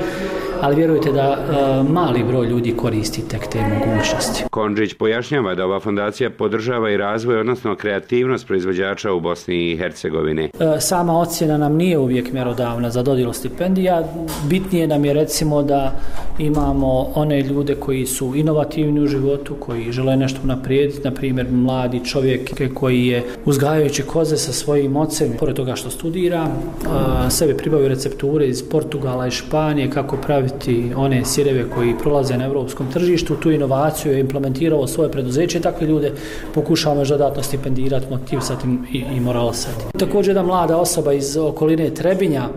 ali 0.62 0.76
vjerujte 0.76 1.12
da 1.12 1.32
uh, 1.32 1.90
mali 1.90 2.24
broj 2.24 2.48
ljudi 2.48 2.74
koristi 2.78 3.28
tek 3.28 3.48
te 3.48 3.60
mogućnosti. 3.62 4.44
Konđić 4.50 4.94
pojašnjava 4.94 5.56
da 5.56 5.66
ova 5.66 5.80
fondacija 5.80 6.30
podržava 6.30 6.90
i 6.90 6.98
razvoj, 6.98 7.40
odnosno 7.40 7.76
kreativnost 7.76 8.48
proizvođača 8.48 9.12
u 9.14 9.20
Bosni 9.20 9.72
i 9.72 9.78
Hercegovini. 9.78 10.50
Uh, 10.54 10.68
sama 10.80 11.20
ocjena 11.20 11.58
nam 11.58 11.76
nije 11.76 11.98
uvijek 11.98 12.34
mjerodavna 12.34 12.90
za 12.90 13.04
dodjelo 13.04 13.34
stipendija. 13.34 14.04
Bitnije 14.50 14.88
nam 14.88 15.06
je 15.06 15.14
recimo 15.14 15.64
da 15.64 16.00
imamo 16.40 17.12
one 17.16 17.42
ljude 17.42 17.76
koji 17.76 18.06
su 18.06 18.34
inovativni 18.36 19.00
u 19.00 19.08
životu, 19.08 19.56
koji 19.60 19.92
žele 19.92 20.18
nešto 20.18 20.40
naprijediti, 20.44 21.04
na 21.04 21.12
primjer 21.12 21.48
mladi 21.52 22.06
čovjek 22.06 22.74
koji 22.74 23.08
je 23.08 23.24
uzgajajući 23.46 24.04
koze 24.04 24.38
sa 24.38 24.54
svojim 24.54 24.96
ocem, 24.96 25.34
pored 25.40 25.56
toga 25.56 25.76
što 25.76 25.90
studira, 25.90 26.44
uh, 26.44 27.32
sebe 27.32 27.58
pribavio 27.58 27.88
recepture 27.88 28.48
iz 28.48 28.70
Portugala 28.70 29.28
i 29.28 29.32
Španije, 29.32 29.90
kako 29.90 30.18
pravi 30.18 30.51
napraviti 30.52 30.94
one 30.96 31.26
sireve 31.26 31.70
koji 31.70 31.98
prolaze 31.98 32.38
na 32.38 32.46
evropskom 32.46 32.92
tržištu, 32.92 33.36
tu 33.36 33.52
inovaciju 33.52 34.12
je 34.12 34.20
implementirao 34.20 34.88
svoje 34.88 35.12
preduzeće, 35.12 35.60
takve 35.60 35.88
ljude 35.88 36.12
pokušavamo 36.54 37.02
još 37.02 37.10
dodatno 37.10 37.44
stipendirati, 37.44 38.06
motivisati 38.10 38.68
i, 38.94 38.98
i 38.98 39.20
moralisati. 39.20 39.98
Također 39.98 40.30
jedna 40.30 40.44
mlada 40.44 40.78
osoba 40.78 41.14
iz 41.14 41.38
okoline 41.38 41.90
Trebinja, 41.90 42.50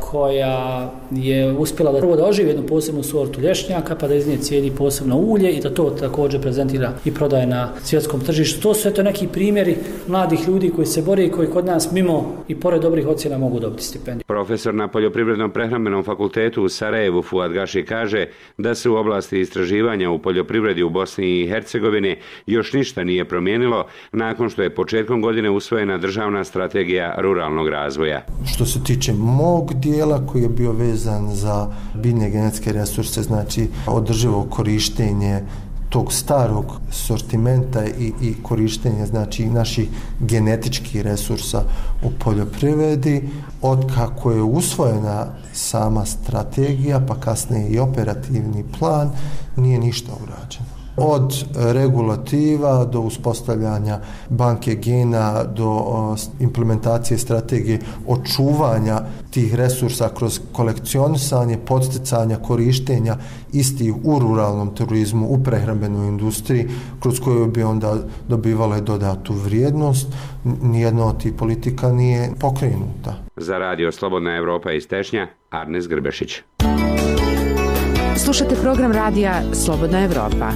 koja 0.00 0.90
je 1.10 1.52
uspjela 1.52 1.92
da 1.92 1.98
prvo 1.98 2.16
da 2.16 2.26
oživi 2.26 2.48
jednu 2.48 2.66
posebnu 2.66 3.02
sortu 3.02 3.40
lješnjaka, 3.40 3.96
pa 3.96 4.08
da 4.08 4.14
iz 4.14 4.28
nje 4.28 4.36
cijeli 4.36 4.70
posebno 4.70 5.16
ulje 5.16 5.52
i 5.52 5.60
da 5.60 5.74
to 5.74 5.90
također 5.90 6.40
prezentira 6.40 6.92
i 7.04 7.14
prodaje 7.14 7.46
na 7.46 7.68
svjetskom 7.82 8.20
tržištu. 8.20 8.60
To 8.60 8.74
su 8.74 8.88
eto 8.88 9.02
neki 9.02 9.26
primjeri 9.26 9.76
mladih 10.08 10.48
ljudi 10.48 10.70
koji 10.70 10.86
se 10.86 11.02
bore 11.02 11.24
i 11.24 11.30
koji 11.30 11.48
kod 11.48 11.66
nas 11.66 11.92
mimo 11.92 12.44
i 12.48 12.60
pored 12.60 12.82
dobrih 12.82 13.06
ocjena 13.06 13.38
mogu 13.38 13.60
dobiti 13.60 13.84
stipendiju. 13.84 14.24
Profesor 14.26 14.74
na 14.74 14.88
Poljoprivrednom 14.88 15.50
prehrambenom 15.50 16.04
fakultetu 16.04 16.62
u 16.62 16.68
Sarajevu 16.68 17.22
Fuad 17.22 17.52
Gaši 17.52 17.84
kaže 17.84 18.26
da 18.58 18.74
se 18.74 18.88
u 18.88 18.96
oblasti 18.96 19.40
istraživanja 19.40 20.10
u 20.10 20.18
poljoprivredi 20.18 20.82
u 20.82 20.90
Bosni 20.90 21.40
i 21.40 21.48
Hercegovini 21.48 22.16
još 22.46 22.72
ništa 22.72 23.04
nije 23.04 23.24
promijenilo 23.24 23.86
nakon 24.12 24.50
što 24.50 24.62
je 24.62 24.74
početkom 24.74 25.22
godine 25.22 25.50
usvojena 25.50 25.98
državna 25.98 26.44
strategija 26.44 27.14
ruralnog 27.18 27.68
razvoja. 27.68 28.26
Što 28.54 28.64
se 28.66 28.84
tiče 28.84 29.12
mo 29.12 29.53
mog 29.54 29.74
dijela 29.74 30.26
koji 30.26 30.42
je 30.42 30.48
bio 30.48 30.72
vezan 30.72 31.34
za 31.34 31.68
biljne 31.94 32.30
genetske 32.30 32.72
resurse, 32.72 33.22
znači 33.22 33.68
održivo 33.86 34.46
korištenje 34.50 35.42
tog 35.88 36.12
starog 36.12 36.80
sortimenta 36.90 37.84
i, 37.86 38.12
i 38.22 38.34
korištenje 38.42 39.06
znači 39.06 39.46
naših 39.46 39.88
genetičkih 40.20 41.02
resursa 41.02 41.62
u 42.04 42.10
poljoprivredi. 42.24 43.28
Od 43.62 43.94
kako 43.94 44.32
je 44.32 44.42
usvojena 44.42 45.26
sama 45.52 46.06
strategija 46.06 47.00
pa 47.08 47.14
kasnije 47.14 47.68
i 47.68 47.78
operativni 47.78 48.64
plan 48.78 49.10
nije 49.56 49.78
ništa 49.78 50.12
urađeno 50.22 50.73
od 50.96 51.44
regulativa 51.54 52.84
do 52.84 53.00
uspostavljanja 53.00 53.98
banke 54.28 54.74
gena 54.74 55.44
do 55.44 55.84
implementacije 56.40 57.18
strategije 57.18 57.78
očuvanja 58.06 59.00
tih 59.30 59.54
resursa 59.54 60.08
kroz 60.18 60.40
kolekcionisanje, 60.52 61.58
podsticanja, 61.66 62.36
korištenja 62.36 63.16
istih 63.52 63.94
u 64.04 64.18
ruralnom 64.18 64.74
turizmu, 64.74 65.26
u 65.28 65.42
prehrambenoj 65.44 66.08
industriji, 66.08 66.68
kroz 67.00 67.20
koju 67.20 67.46
bi 67.46 67.62
onda 67.62 67.96
dobivale 68.28 68.80
dodatu 68.80 69.32
vrijednost. 69.32 70.08
Nijedna 70.62 71.06
od 71.06 71.22
tih 71.22 71.32
politika 71.32 71.92
nije 71.92 72.30
pokrenuta. 72.40 73.14
Za 73.36 73.58
radio 73.58 73.92
Slobodna 73.92 74.36
Evropa 74.36 74.72
iz 74.72 74.88
Tešnja, 74.88 75.28
Arnes 75.50 75.88
Grbešić. 75.88 76.42
Slušate 78.16 78.54
program 78.62 78.92
radija 78.92 79.42
Slobodna 79.64 80.04
Evropa. 80.04 80.50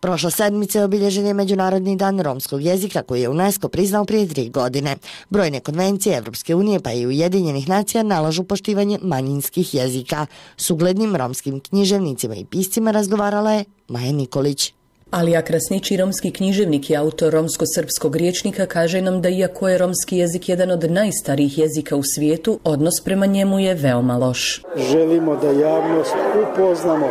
Prošla 0.00 0.30
sedmica 0.30 0.78
je 0.78 0.84
obilježen 0.84 1.26
je 1.26 1.34
Međunarodni 1.34 1.96
dan 1.96 2.20
romskog 2.20 2.62
jezika 2.62 3.02
koji 3.02 3.22
je 3.22 3.28
UNESCO 3.28 3.68
priznao 3.68 4.04
prije 4.04 4.28
tri 4.28 4.48
godine. 4.48 4.96
Brojne 5.30 5.60
konvencije 5.60 6.16
Evropske 6.16 6.54
unije 6.54 6.80
pa 6.80 6.92
i 6.92 7.06
Ujedinjenih 7.06 7.68
nacija 7.68 8.02
nalažu 8.02 8.44
poštivanje 8.44 8.98
manjinskih 9.02 9.74
jezika. 9.74 10.26
S 10.56 10.70
uglednim 10.70 11.16
romskim 11.16 11.60
književnicima 11.60 12.34
i 12.34 12.44
piscima 12.44 12.90
razgovarala 12.90 13.52
je 13.52 13.64
Maja 13.88 14.12
Nikolić. 14.12 14.72
Alija 15.10 15.42
Krasnići, 15.42 15.96
romski 15.96 16.30
književnik 16.30 16.90
i 16.90 16.96
autor 16.96 17.32
romsko-srpskog 17.32 18.16
riječnika, 18.16 18.66
kaže 18.66 19.00
nam 19.00 19.22
da 19.22 19.28
iako 19.28 19.68
je 19.68 19.78
romski 19.78 20.16
jezik 20.16 20.48
jedan 20.48 20.70
od 20.70 20.90
najstarijih 20.90 21.58
jezika 21.58 21.96
u 21.96 22.02
svijetu, 22.02 22.58
odnos 22.64 23.00
prema 23.04 23.26
njemu 23.26 23.58
je 23.58 23.74
veoma 23.74 24.16
loš. 24.16 24.62
Želimo 24.76 25.36
da 25.36 25.50
javnost 25.50 26.14
upoznamo 26.42 27.08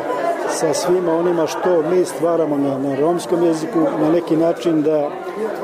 sa 0.50 0.74
svima 0.74 1.16
onima 1.16 1.48
što 1.48 1.82
mi 1.90 2.06
stvaramo 2.06 2.58
na, 2.58 2.78
na 2.78 2.96
romskom 2.96 3.44
jeziku, 3.44 3.80
na 3.80 4.12
neki 4.12 4.36
način 4.38 4.82
da 4.82 5.10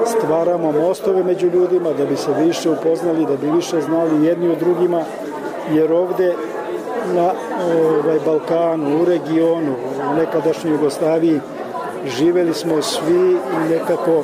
stvaramo 0.05 0.71
mostove 0.71 1.23
među 1.23 1.47
ljudima, 1.47 1.93
da 1.93 2.05
bi 2.05 2.15
se 2.15 2.33
više 2.45 2.69
upoznali, 2.69 3.25
da 3.25 3.37
bi 3.37 3.51
više 3.51 3.81
znali 3.81 4.25
jedni 4.25 4.49
od 4.49 4.57
drugima, 4.57 5.03
jer 5.71 5.91
ovde 5.91 6.35
na 7.15 7.31
ovaj, 8.03 8.19
Balkanu, 8.25 9.01
u 9.01 9.05
regionu, 9.05 9.75
u 10.11 10.15
nekadašnjoj 10.15 10.73
Jugoslaviji, 10.73 11.39
živeli 12.05 12.53
smo 12.53 12.81
svi 12.81 13.37
nekako 13.69 14.23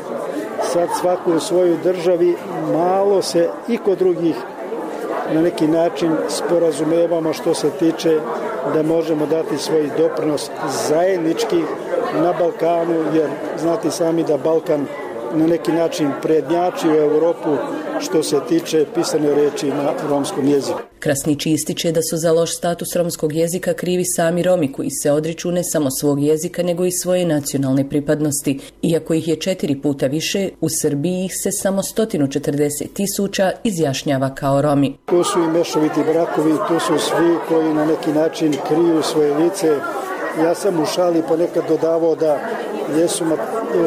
sad 0.63 0.89
svako 0.99 1.31
u 1.31 1.39
svojoj 1.39 1.77
državi 1.83 2.35
malo 2.73 3.21
se 3.21 3.49
i 3.67 3.77
kod 3.77 3.97
drugih 3.97 4.35
na 5.33 5.41
neki 5.41 5.67
način 5.67 6.11
sporazumevamo 6.29 7.33
što 7.33 7.53
se 7.53 7.69
tiče 7.69 8.19
da 8.73 8.83
možemo 8.83 9.25
dati 9.25 9.57
svoj 9.57 9.89
doprinos 9.97 10.49
zajednički 10.87 11.63
na 12.13 12.33
Balkanu, 12.39 13.03
jer 13.13 13.29
znate 13.57 13.91
sami 13.91 14.23
da 14.23 14.37
Balkan 14.37 14.85
na 15.33 15.47
neki 15.47 15.71
način 15.71 16.11
prednjači 16.21 16.87
u 16.89 16.95
Europu 16.95 17.57
što 17.99 18.23
se 18.23 18.39
tiče 18.49 18.85
pisane 18.95 19.35
reči 19.35 19.67
na 19.67 19.93
romskom 20.09 20.47
jeziku. 20.47 20.79
Krasnići 20.99 21.51
ističe 21.51 21.91
da 21.91 22.01
su 22.01 22.17
za 22.17 22.31
loš 22.31 22.57
status 22.57 22.95
romskog 22.95 23.33
jezika 23.33 23.73
krivi 23.73 24.05
sami 24.05 24.43
Romi 24.43 24.71
koji 24.71 24.89
se 24.89 25.11
odriču 25.11 25.51
ne 25.51 25.63
samo 25.63 25.91
svog 25.91 26.23
jezika 26.23 26.63
nego 26.63 26.85
i 26.85 26.91
svoje 26.91 27.25
nacionalne 27.25 27.89
pripadnosti. 27.89 28.59
Iako 28.81 29.13
ih 29.13 29.27
je 29.27 29.35
četiri 29.35 29.81
puta 29.81 30.07
više, 30.07 30.49
u 30.61 30.67
Srbiji 30.69 31.25
ih 31.25 31.33
se 31.43 31.51
samo 31.51 31.81
140 31.81 32.93
tisuća 32.93 33.51
izjašnjava 33.63 34.35
kao 34.35 34.61
Romi. 34.61 34.97
Tu 35.05 35.23
su 35.23 35.39
i 35.39 35.47
mešoviti 35.47 36.03
brakovi, 36.11 36.53
tu 36.67 36.79
su 36.79 36.93
svi 36.99 37.35
koji 37.49 37.73
na 37.73 37.85
neki 37.85 38.11
način 38.11 38.55
kriju 38.67 39.03
svoje 39.03 39.37
lice. 39.37 39.79
Ja 40.43 40.55
sam 40.55 40.79
u 40.79 40.85
šali 40.85 41.23
ponekad 41.27 41.63
dodavao 41.67 42.15
da 42.15 42.37
jesu 42.97 43.23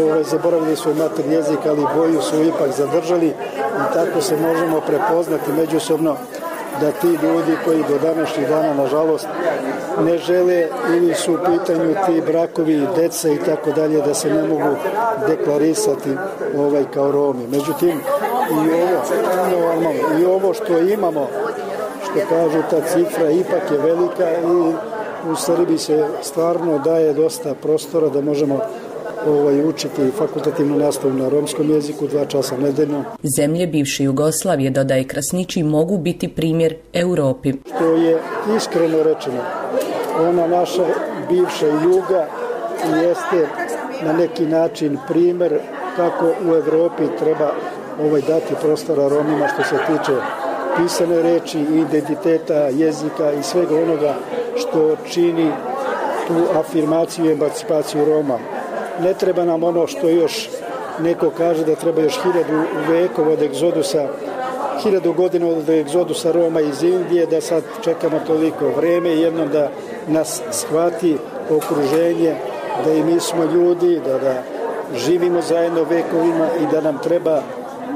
ovaj, 0.02 0.22
zaboravili 0.24 0.76
svoj 0.76 0.94
mater 0.94 1.24
jezik, 1.26 1.58
ali 1.66 1.86
boju 1.96 2.22
su 2.22 2.42
ipak 2.42 2.70
zadržali 2.76 3.26
i 3.26 3.94
tako 3.94 4.20
se 4.20 4.36
možemo 4.36 4.80
prepoznati 4.80 5.52
međusobno 5.52 6.16
da 6.80 6.90
ti 6.90 7.06
ljudi 7.06 7.56
koji 7.64 7.84
do 7.88 7.98
današnjih 7.98 8.48
dana, 8.48 8.74
nažalost, 8.74 9.26
ne 10.04 10.18
žele 10.18 10.66
ili 10.96 11.14
su 11.14 11.34
u 11.34 11.38
pitanju 11.38 11.94
ti 12.06 12.22
brakovi, 12.26 12.86
deca 12.96 13.28
i 13.28 13.38
tako 13.38 13.72
dalje, 13.72 14.00
da 14.02 14.14
se 14.14 14.34
ne 14.34 14.42
mogu 14.42 14.76
deklarisati 15.28 16.10
ovaj 16.58 16.84
kao 16.94 17.12
Romi. 17.12 17.46
Međutim, 17.50 18.00
i 18.50 18.72
ovo, 18.72 19.02
normalno, 19.50 19.90
i 20.20 20.24
ovo 20.24 20.54
što 20.54 20.78
imamo, 20.78 21.28
što 22.04 22.20
kažu 22.28 22.62
ta 22.70 22.80
cifra, 22.80 23.30
ipak 23.30 23.70
je 23.70 23.78
velika 23.78 24.30
i 24.30 24.72
u 25.32 25.36
Srbiji 25.36 25.78
se 25.78 26.06
stvarno 26.22 26.78
daje 26.78 27.14
dosta 27.14 27.54
prostora 27.54 28.08
da 28.08 28.20
možemo 28.20 28.60
ovaj, 29.26 29.64
učiti 29.64 30.10
fakultativnu 30.18 30.78
nastavu 30.78 31.14
na 31.14 31.28
romskom 31.28 31.70
jeziku 31.70 32.06
dva 32.06 32.24
časa 32.24 32.56
nedeljno. 32.56 33.04
Zemlje 33.36 33.66
bivše 33.66 34.04
Jugoslavije, 34.04 34.70
dodaje 34.70 35.04
Krasnići, 35.04 35.62
mogu 35.62 35.98
biti 35.98 36.28
primjer 36.28 36.74
Europi. 36.92 37.52
To 37.78 37.94
je 37.94 38.18
iskreno 38.56 39.02
rečeno. 39.02 39.42
Ona 40.20 40.46
naša 40.46 40.84
bivša 41.30 41.66
juga 41.66 42.26
jeste 43.02 43.48
na 44.04 44.12
neki 44.12 44.46
način 44.46 44.98
primjer 45.08 45.58
kako 45.96 46.26
u 46.50 46.54
Evropi 46.54 47.02
treba 47.18 47.52
ovaj 48.02 48.20
dati 48.20 48.54
prostora 48.62 49.08
Romima 49.08 49.48
što 49.48 49.62
se 49.62 49.76
tiče 49.86 50.12
pisane 50.76 51.22
reči, 51.22 51.60
identiteta, 51.60 52.54
jezika 52.54 53.32
i 53.32 53.42
svega 53.42 53.74
onoga 53.82 54.14
što 54.56 54.96
čini 55.10 55.50
tu 56.26 56.58
afirmaciju 56.58 57.24
i 57.24 57.32
emancipaciju 57.32 58.04
Roma. 58.04 58.38
Ne 59.02 59.14
treba 59.14 59.44
nam 59.44 59.62
ono 59.62 59.86
što 59.86 60.08
još 60.08 60.48
neko 61.00 61.30
kaže 61.30 61.64
da 61.64 61.74
treba 61.74 62.02
još 62.02 62.20
hiljadu 62.22 62.62
vekova 62.88 63.32
od 63.32 63.42
egzodusa 63.42 64.08
hiljadu 64.82 65.12
godina 65.12 65.46
od 65.46 65.68
egzodusa 65.68 66.32
Roma 66.32 66.60
iz 66.60 66.82
Indije, 66.82 67.26
da 67.26 67.40
sad 67.40 67.62
čekamo 67.84 68.20
toliko 68.26 68.68
vreme 68.68 69.14
i 69.14 69.20
jednom 69.20 69.48
da 69.48 69.68
nas 70.08 70.42
shvati 70.50 71.16
okruženje, 71.50 72.34
da 72.84 72.92
i 72.92 73.02
mi 73.02 73.20
smo 73.20 73.44
ljudi, 73.44 74.00
da, 74.06 74.18
da 74.18 74.42
živimo 74.96 75.42
zajedno 75.42 75.84
vekovima 75.84 76.48
i 76.62 76.72
da 76.72 76.80
nam 76.80 76.98
treba 76.98 77.42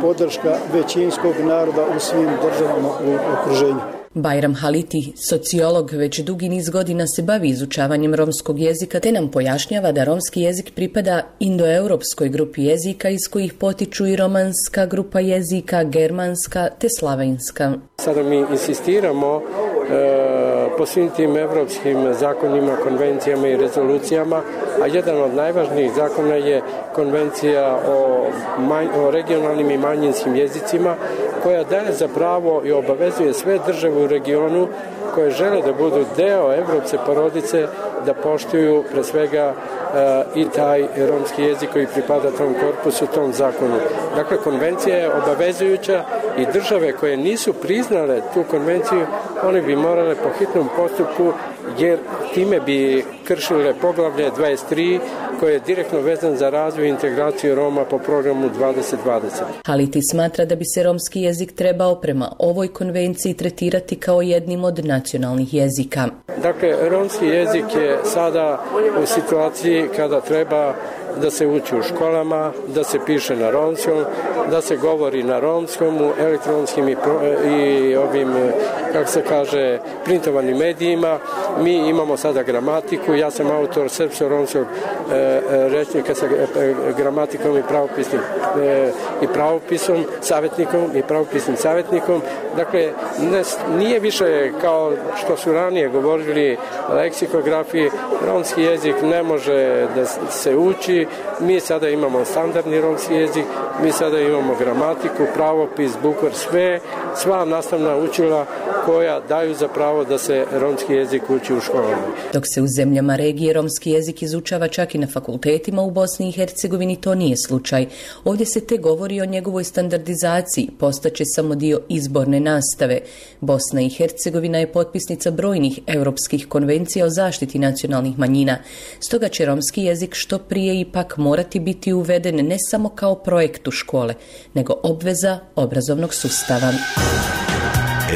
podrška 0.01 0.55
većinskog 0.73 1.35
naroda 1.45 1.87
u 1.97 2.01
svim 2.01 2.29
državama 2.43 2.89
u 2.89 3.15
okruženju. 3.33 4.04
Bajram 4.15 4.55
Haliti, 4.55 5.13
sociolog, 5.17 5.93
već 5.93 6.21
dugi 6.21 6.49
niz 6.49 6.71
godina 6.71 7.07
se 7.07 7.23
bavi 7.23 7.49
izučavanjem 7.49 8.15
romskog 8.15 8.59
jezika 8.59 9.01
te 9.01 9.13
nam 9.13 9.29
pojašnjava 9.31 9.93
da 9.93 10.05
romski 10.05 10.41
jezik 10.41 10.71
pripada 10.75 11.23
indoeuropskoj 11.41 12.29
grupi 12.29 12.65
jezika 12.65 13.09
iz 13.09 13.29
kojih 13.31 13.53
potiču 13.55 14.07
i 14.07 14.17
romanska 14.17 14.87
grupa 14.87 15.21
jezika, 15.21 15.85
germanska 15.85 16.69
te 16.79 16.89
slavenska. 16.99 17.73
Sada 17.99 18.23
mi 18.23 18.45
insistiramo 18.53 19.43
e, 19.91 20.45
po 20.79 20.87
svim 20.87 21.11
tim 21.17 21.37
evropskim 21.37 22.15
zakonima, 22.21 22.77
konvencijama 22.77 23.49
i 23.49 23.57
rezolucijama, 23.57 24.43
a 24.83 24.87
jedan 24.87 25.23
od 25.23 25.35
najvažnijih 25.35 25.93
zakona 25.97 26.35
je 26.35 26.63
konvencija 26.95 27.79
o, 27.89 28.27
manj, 28.59 28.87
o 28.97 29.11
regionalnim 29.11 29.71
i 29.71 29.79
manjinskim 29.79 30.37
jezicima 30.37 30.97
koja 31.43 31.65
daje 31.65 31.93
za 31.93 32.09
pravo 32.09 32.63
i 32.65 32.73
obavezuje 32.73 33.33
sve 33.33 33.59
države 33.67 34.04
u 34.05 34.07
regionu 34.07 34.69
koje 35.15 35.31
žele 35.31 35.63
da 35.63 35.73
budu 35.73 36.05
deo 36.17 36.55
evropske 36.55 36.99
porodice 37.07 37.67
da 38.07 38.15
poštuju 38.15 38.85
pre 38.93 39.05
svega 39.05 39.55
eh, 39.55 40.25
i 40.35 40.45
taj 40.45 40.87
romski 41.09 41.43
jezik 41.43 41.71
koji 41.73 41.87
pripada 41.87 42.31
tom 42.31 42.55
korpusu, 42.61 43.07
tom 43.15 43.33
zakonu. 43.33 43.77
Dakle, 44.17 44.37
konvencija 44.37 44.97
je 44.97 45.13
obavezujuća 45.15 46.05
i 46.39 46.47
države 46.53 46.93
koje 46.93 47.17
nisu 47.17 47.53
priznale 47.53 48.21
tu 48.35 48.45
konvenciju, 48.51 49.07
one 49.43 49.63
bi 49.63 49.77
morale 49.77 50.15
po 50.15 50.29
hitnom 50.39 50.69
postupku 50.77 51.33
jer 51.79 51.99
time 52.35 52.61
bi 52.61 53.05
kršile 53.25 53.75
poglavlje 53.81 54.31
23 54.31 54.99
koje 55.41 55.53
je 55.53 55.61
direktno 55.61 56.01
vezan 56.01 56.37
za 56.37 56.51
razvoj 56.51 56.87
i 56.87 56.91
integraciju 56.91 57.55
Roma 57.55 57.85
po 57.85 57.99
programu 57.99 58.51
2020. 58.61 59.21
Haliti 59.67 60.03
smatra 60.03 60.45
da 60.45 60.57
bi 60.57 60.65
se 60.65 60.83
romski 60.83 61.21
jezik 61.21 61.53
trebao 61.53 61.95
prema 61.95 62.33
ovoj 62.39 62.69
konvenciji 62.69 63.35
tretirati 63.35 63.97
kao 63.97 64.23
jednim 64.23 64.65
od 64.65 64.85
nacionalnih 64.97 65.55
jezika. 65.55 66.09
Dakle, 66.43 66.89
romski 66.91 67.27
jezik 67.27 67.65
je 67.77 67.99
sada 68.05 68.65
u 69.03 69.07
situaciji 69.07 69.89
kada 69.97 70.21
treba 70.21 70.75
da 71.23 71.31
se 71.31 71.47
uči 71.47 71.77
u 71.77 71.83
školama, 71.83 72.53
da 72.67 72.85
se 72.85 72.99
piše 73.07 73.37
na 73.37 73.51
romskom, 73.51 74.05
da 74.51 74.61
se 74.61 74.77
govori 74.77 75.23
na 75.23 75.41
romskom 75.41 75.97
u 75.97 76.11
elektronskim 76.19 76.89
i, 76.89 76.97
pro, 76.97 77.21
e, 77.23 77.51
i 77.51 77.97
ovim, 77.97 78.37
e, 78.37 78.53
kako 78.93 79.11
se 79.11 79.23
kaže, 79.29 79.79
printovanim 80.05 80.57
medijima. 80.57 81.19
Mi 81.61 81.89
imamo 81.89 82.17
sada 82.17 82.43
gramatiku, 82.43 83.15
ja 83.15 83.31
sam 83.31 83.51
autor 83.51 83.89
srpsko-romskog 83.89 84.67
e, 85.13 85.17
e, 85.17 85.41
rečnika 85.69 86.15
sa 86.15 86.27
e, 86.27 86.75
gramatikom 86.97 87.59
i 87.59 87.63
pravopisnim 87.69 88.21
e, 88.63 88.91
i 89.23 89.27
pravopisom, 89.27 90.05
savjetnikom 90.21 90.81
i 90.95 91.03
pravopisnim 91.03 91.57
savjetnikom. 91.57 92.23
Dakle, 92.57 92.93
ne, 93.21 93.43
nije 93.79 94.01
više 94.01 94.53
kao 94.61 94.93
što 95.17 95.37
su 95.37 95.53
ranije 95.53 95.89
govorili 95.89 96.57
leksikografiji, 96.95 97.91
romski 98.27 98.63
jezik 98.63 98.95
ne 99.03 99.23
može 99.23 99.87
da 99.95 100.07
se 100.31 100.57
uči, 100.57 101.04
mi 101.41 101.61
sada 101.61 101.89
imamo 101.89 102.25
standardni 102.25 102.81
romski 102.81 103.15
jezik, 103.15 103.45
mi 103.83 103.93
sada 103.93 104.21
imamo 104.21 104.55
gramatiku, 104.59 105.23
pravopis, 105.35 105.93
bukvar, 106.03 106.33
sve, 106.35 106.81
sva 107.17 107.45
nastavna 107.45 107.97
učila 107.97 108.47
koja 108.87 109.21
daju 109.29 109.55
za 109.55 109.69
pravo 109.69 110.05
da 110.05 110.19
se 110.19 110.45
romski 110.53 110.93
jezik 110.93 111.31
uči 111.31 111.55
u 111.55 111.61
školama. 111.61 112.03
Dok 112.33 112.43
se 112.47 112.63
u 112.63 112.67
zemljama 112.67 113.17
regije 113.17 113.53
romski 113.53 113.91
jezik 113.91 114.23
izučava 114.23 114.69
čak 114.69 114.95
i 114.95 114.99
na 114.99 115.07
fakultetima 115.07 115.83
u 115.83 115.91
Bosni 115.91 116.29
i 116.29 116.33
Hercegovini, 116.33 116.97
to 116.97 117.15
nije 117.15 117.37
slučaj. 117.37 117.87
Ovdje 118.25 118.47
se 118.47 118.61
te 118.61 118.77
govori 118.77 119.21
o 119.21 119.25
njegovoj 119.25 119.65
standardizaciji, 119.65 120.71
postaće 120.79 121.25
samo 121.25 121.55
dio 121.55 121.81
izborne 121.89 122.41
nastave. 122.41 123.01
Bosna 123.41 123.81
i 123.81 123.89
Hercegovina 123.89 124.59
je 124.59 124.73
potpisnica 124.73 125.31
brojnih 125.31 125.81
europskih 125.87 126.49
konvencija 126.49 127.07
o 127.07 127.11
zaštiti 127.11 127.59
nacionalnih 127.59 128.19
manjina. 128.19 128.59
Stoga 129.01 129.29
će 129.29 129.47
romski 129.47 129.83
jezik 129.83 130.15
što 130.15 130.39
prije 130.39 130.81
i 130.81 130.85
ipak 130.95 131.17
morati 131.17 131.61
biti 131.61 131.93
uveden 131.93 132.47
ne 132.47 132.57
samo 132.71 132.89
kao 132.89 133.15
projekt 133.15 133.69
u 133.69 133.71
škole, 133.71 134.15
nego 134.55 134.75
obveza 134.83 135.39
obrazovnog 135.57 136.15
sustava. 136.15 136.73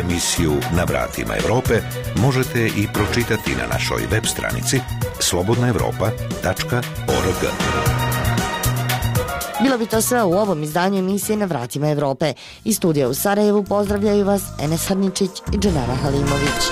Emisiju 0.00 0.52
Na 0.76 0.84
vratima 0.84 1.36
Evrope 1.36 1.74
možete 2.16 2.66
i 2.66 2.86
pročitati 2.94 3.50
na 3.50 3.66
našoj 3.72 4.02
web 4.10 4.24
stranici 4.24 4.80
slobodnaevropa.org. 5.20 7.52
Bilo 9.62 9.78
bi 9.78 9.86
to 9.86 10.02
sve 10.02 10.24
u 10.24 10.32
ovom 10.32 10.62
izdanju 10.62 10.98
emisije 10.98 11.36
Na 11.36 11.44
vratima 11.44 11.90
Evrope. 11.90 12.32
Iz 12.64 12.76
studija 12.76 13.08
u 13.08 13.14
Sarajevu 13.14 13.64
pozdravljaju 13.64 14.24
vas 14.24 14.42
Enes 14.62 14.88
Harničić 14.88 15.30
i 15.54 15.58
Dženara 15.58 15.94
Halimović. 15.94 16.62